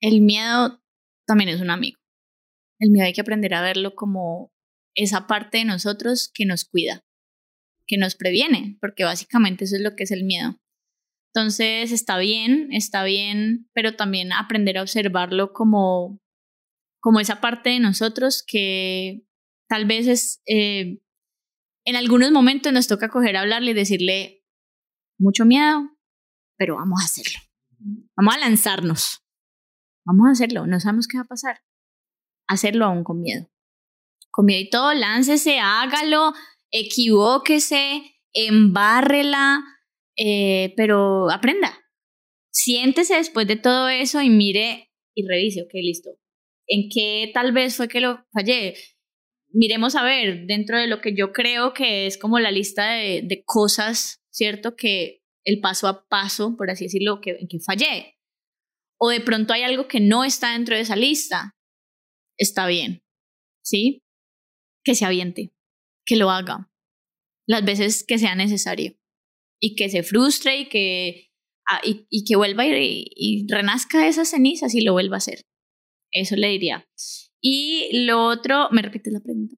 [0.00, 0.82] El miedo
[1.26, 1.98] también es un amigo.
[2.78, 4.52] El miedo hay que aprender a verlo como
[4.94, 7.04] esa parte de nosotros que nos cuida,
[7.86, 10.58] que nos previene, porque básicamente eso es lo que es el miedo.
[11.32, 16.20] Entonces está bien, está bien, pero también aprender a observarlo como,
[17.00, 19.22] como esa parte de nosotros que
[19.68, 20.98] tal vez es eh,
[21.84, 24.44] en algunos momentos nos toca coger a hablarle y decirle,
[25.18, 25.82] mucho miedo,
[26.56, 27.38] pero vamos a hacerlo.
[28.16, 29.24] Vamos a lanzarnos.
[30.04, 30.66] Vamos a hacerlo.
[30.66, 31.60] No sabemos qué va a pasar.
[32.48, 33.50] Hacerlo aún con miedo.
[34.30, 36.32] Con miedo y todo, láncese, hágalo,
[36.70, 38.02] equivóquese,
[38.32, 39.62] embárrela,
[40.16, 41.78] eh, pero aprenda.
[42.52, 46.10] Siéntese después de todo eso y mire y revise, ok, listo.
[46.66, 48.74] ¿En qué tal vez fue que lo fallé?
[49.52, 53.42] Miremos a ver, dentro de lo que yo creo que es como la lista de,
[53.44, 54.76] cosas, ¿cierto?
[54.76, 58.18] Que el paso a paso, por así decirlo, que, que fallé.
[58.98, 61.56] O de pronto hay algo que no está dentro de esa lista.
[62.38, 63.02] Está bien,
[63.62, 64.02] ¿sí?
[64.84, 65.52] Que se aviente,
[66.06, 66.70] que lo haga,
[67.46, 68.96] las veces que sea necesario.
[69.62, 71.30] Y que se frustre y que,
[71.68, 75.42] ah, y, que vuelva y, y renazca esas cenizas y lo vuelva a hacer.
[76.12, 76.88] Eso le diría.
[77.40, 79.56] Y lo otro, ¿me repites la pregunta?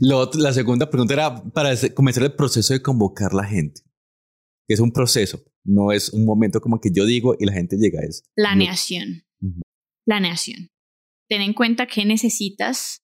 [0.00, 3.82] la segunda pregunta era para comenzar el proceso de convocar la gente.
[4.68, 8.00] Es un proceso, no es un momento como que yo digo y la gente llega.
[8.02, 9.24] Es planeación.
[10.04, 10.68] Planeación.
[11.28, 13.02] Ten en cuenta que necesitas.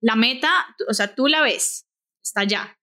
[0.00, 0.48] la meta,
[0.88, 1.86] o sea, tú la ves,
[2.22, 2.78] está allá.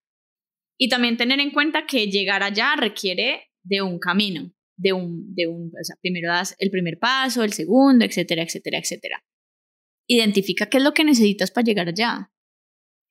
[0.77, 5.47] Y también tener en cuenta que llegar allá requiere de un camino de un, de
[5.47, 9.23] un, o sea, primero das el primer paso, el segundo, etcétera, etcétera, etcétera.
[10.07, 12.31] Identifica qué es lo que necesitas para llegar allá.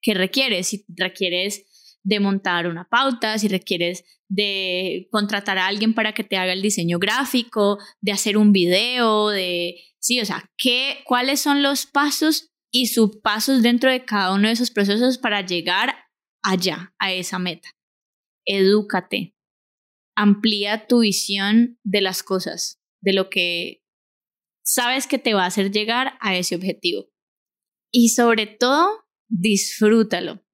[0.00, 0.68] ¿Qué requieres?
[0.68, 6.36] Si requieres de montar una pauta, si requieres de contratar a alguien para que te
[6.36, 11.62] haga el diseño gráfico, de hacer un video, de, sí, o sea, ¿qué, cuáles son
[11.62, 15.94] los pasos y subpasos dentro de cada uno de esos procesos para llegar
[16.44, 17.70] allá, a esa meta.
[18.44, 19.33] Edúcate,
[20.16, 23.82] amplía tu visión de las cosas, de lo que
[24.64, 27.10] sabes que te va a hacer llegar a ese objetivo.
[27.92, 30.44] Y sobre todo, disfrútalo.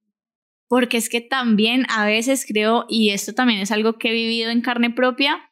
[0.69, 4.51] Porque es que también a veces creo, y esto también es algo que he vivido
[4.51, 5.51] en carne propia,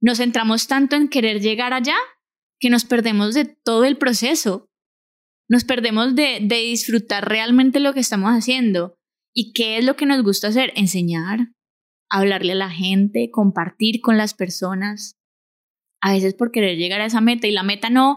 [0.00, 1.96] nos centramos tanto en querer llegar allá
[2.60, 4.70] que nos perdemos de todo el proceso.
[5.48, 8.96] Nos perdemos de, disfrutar realmente lo que estamos haciendo.
[9.34, 10.72] ¿Y qué es lo que nos gusta hacer?
[10.76, 11.52] Enseñar,
[12.10, 15.18] hablarle a la gente, compartir con las personas,
[16.00, 18.16] a veces por querer llegar a esa meta y la meta no,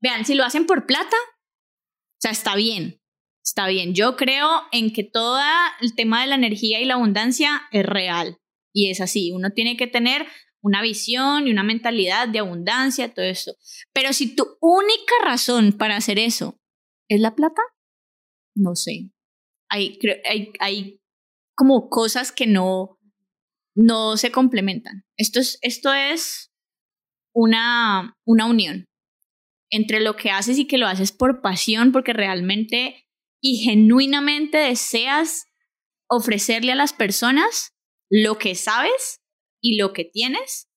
[0.00, 3.00] vean, si lo hacen por plata, o sea, está bien,
[3.44, 3.94] está bien.
[3.94, 5.38] Yo creo en que todo
[5.80, 8.38] el tema de la energía y la abundancia es real
[8.72, 10.26] y es así, uno tiene que tener
[10.62, 13.54] una visión y una mentalidad de abundancia, todo esto.
[13.92, 16.58] Pero si tu única razón para hacer eso
[17.08, 17.62] es la plata,
[18.56, 19.10] no sé.
[19.68, 19.98] Hay,
[20.28, 21.00] hay, hay
[21.54, 22.95] como cosas que no,
[23.76, 25.04] no se complementan.
[25.16, 26.50] Esto es, esto es
[27.32, 28.86] una, una unión
[29.70, 33.06] entre lo que haces y que lo haces por pasión, porque realmente
[33.42, 35.46] y genuinamente deseas
[36.08, 37.72] ofrecerle a las personas
[38.10, 39.20] lo que sabes
[39.60, 40.68] y lo que tienes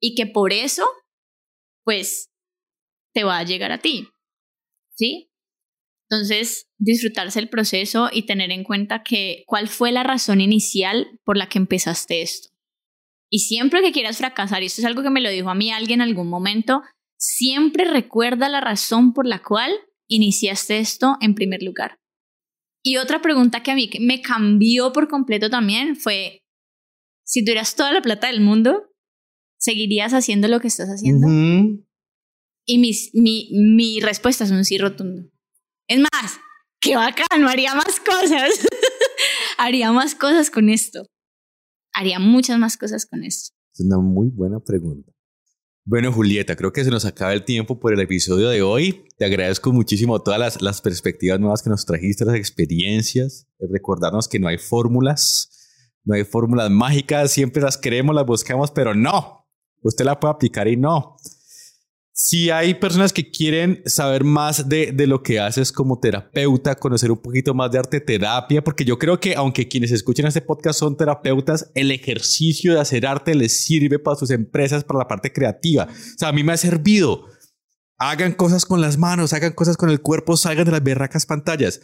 [0.00, 0.86] y que por eso,
[1.84, 2.30] pues,
[3.14, 4.08] te va a llegar a ti.
[4.94, 5.27] ¿Sí?
[6.10, 11.36] Entonces, disfrutarse el proceso y tener en cuenta que cuál fue la razón inicial por
[11.36, 12.48] la que empezaste esto.
[13.30, 15.70] Y siempre que quieras fracasar, y esto es algo que me lo dijo a mí
[15.70, 16.82] alguien en algún momento,
[17.18, 19.70] siempre recuerda la razón por la cual
[20.08, 21.98] iniciaste esto en primer lugar.
[22.82, 26.42] Y otra pregunta que a mí me cambió por completo también fue,
[27.22, 28.84] si tuvieras toda la plata del mundo,
[29.58, 31.26] ¿seguirías haciendo lo que estás haciendo?
[32.64, 35.28] Y mi, mi, mi respuesta es un sí rotundo.
[35.88, 36.38] Es más,
[36.80, 38.66] qué bacano, haría más cosas.
[39.58, 41.06] haría más cosas con esto.
[41.94, 43.54] Haría muchas más cosas con esto.
[43.72, 45.10] Es una muy buena pregunta.
[45.86, 49.06] Bueno, Julieta, creo que se nos acaba el tiempo por el episodio de hoy.
[49.16, 54.38] Te agradezco muchísimo todas las, las perspectivas nuevas que nos trajiste, las experiencias, recordarnos que
[54.38, 55.48] no hay fórmulas,
[56.04, 59.46] no hay fórmulas mágicas, siempre las queremos, las buscamos, pero no,
[59.80, 61.16] usted la puede aplicar y no
[62.20, 67.12] si hay personas que quieren saber más de, de, lo que haces como terapeuta, conocer
[67.12, 70.80] un poquito más de arte terapia, porque yo creo que aunque quienes escuchen este podcast
[70.80, 75.32] son terapeutas, el ejercicio de hacer arte les sirve para sus empresas, para la parte
[75.32, 75.84] creativa.
[75.84, 77.26] O sea, a mí me ha servido.
[77.98, 81.80] Hagan cosas con las manos, hagan cosas con el cuerpo, salgan de las berracas pantallas.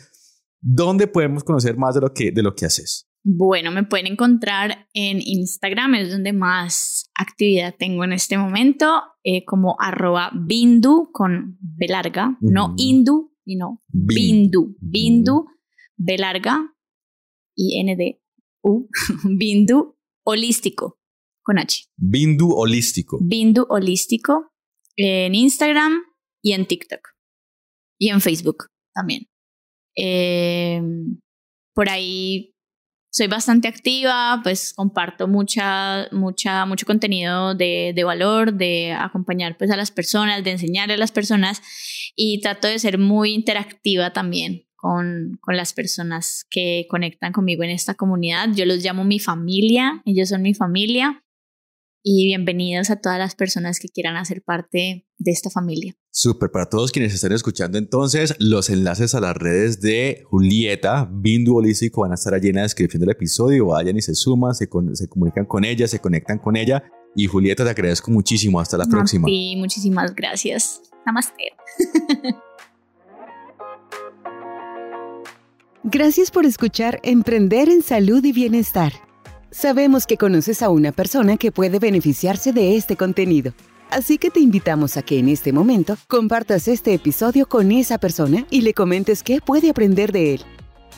[0.60, 3.08] ¿Dónde podemos conocer más de lo que, de lo que haces?
[3.26, 9.46] Bueno, me pueden encontrar en Instagram, es donde más actividad tengo en este momento, eh,
[9.46, 15.46] como arroba bindu con B larga, no indu, sino bindu, bindu,
[15.96, 16.74] B larga
[17.56, 18.20] y N D
[18.62, 18.88] U,
[19.38, 19.96] bindu
[20.26, 20.98] holístico
[21.42, 21.84] con H.
[21.96, 23.18] Bindu holístico.
[23.22, 24.52] Bindu holístico
[24.96, 26.02] en Instagram
[26.42, 27.00] y en TikTok
[27.98, 29.28] y en Facebook también.
[29.96, 31.20] Em,
[31.74, 32.53] por ahí
[33.14, 39.70] soy bastante activa, pues comparto mucha, mucha, mucho contenido de, de, valor, de acompañar pues
[39.70, 41.62] a las personas, de enseñarle a las personas
[42.16, 47.70] y trato de ser muy interactiva también con, con las personas que conectan conmigo en
[47.70, 48.48] esta comunidad.
[48.52, 51.23] Yo los llamo mi familia, ellos son mi familia
[52.06, 55.96] y bienvenidos a todas las personas que quieran hacer parte de esta familia.
[56.10, 61.56] Súper, para todos quienes están escuchando entonces, los enlaces a las redes de Julieta, Bindu
[61.56, 64.68] Holístico, van a estar allí en la descripción del episodio, vayan y se suman, se,
[64.92, 66.84] se comunican con ella, se conectan con ella.
[67.16, 69.26] Y Julieta, te agradezco muchísimo, hasta la próxima.
[69.26, 70.82] Sí, muchísimas gracias.
[71.06, 71.52] Namaste.
[75.86, 78.94] Gracias por escuchar Emprender en Salud y Bienestar.
[79.54, 83.54] Sabemos que conoces a una persona que puede beneficiarse de este contenido.
[83.88, 88.48] Así que te invitamos a que en este momento compartas este episodio con esa persona
[88.50, 90.40] y le comentes qué puede aprender de él.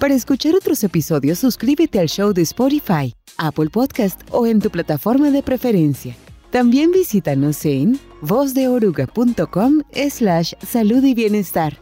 [0.01, 5.31] Para escuchar otros episodios, suscríbete al show de Spotify, Apple Podcast o en tu plataforma
[5.31, 6.17] de preferencia.
[6.51, 11.79] También visítanos en vozdeoruga.com slash salud y bienestar.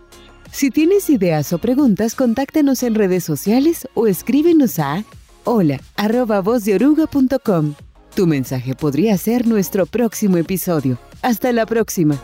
[0.50, 5.04] Si tienes ideas o preguntas, contáctanos en redes sociales o escríbenos a
[5.44, 7.74] hola arroba vozdeoruga.com.
[8.14, 10.98] Tu mensaje podría ser nuestro próximo episodio.
[11.22, 12.16] Hasta la próxima.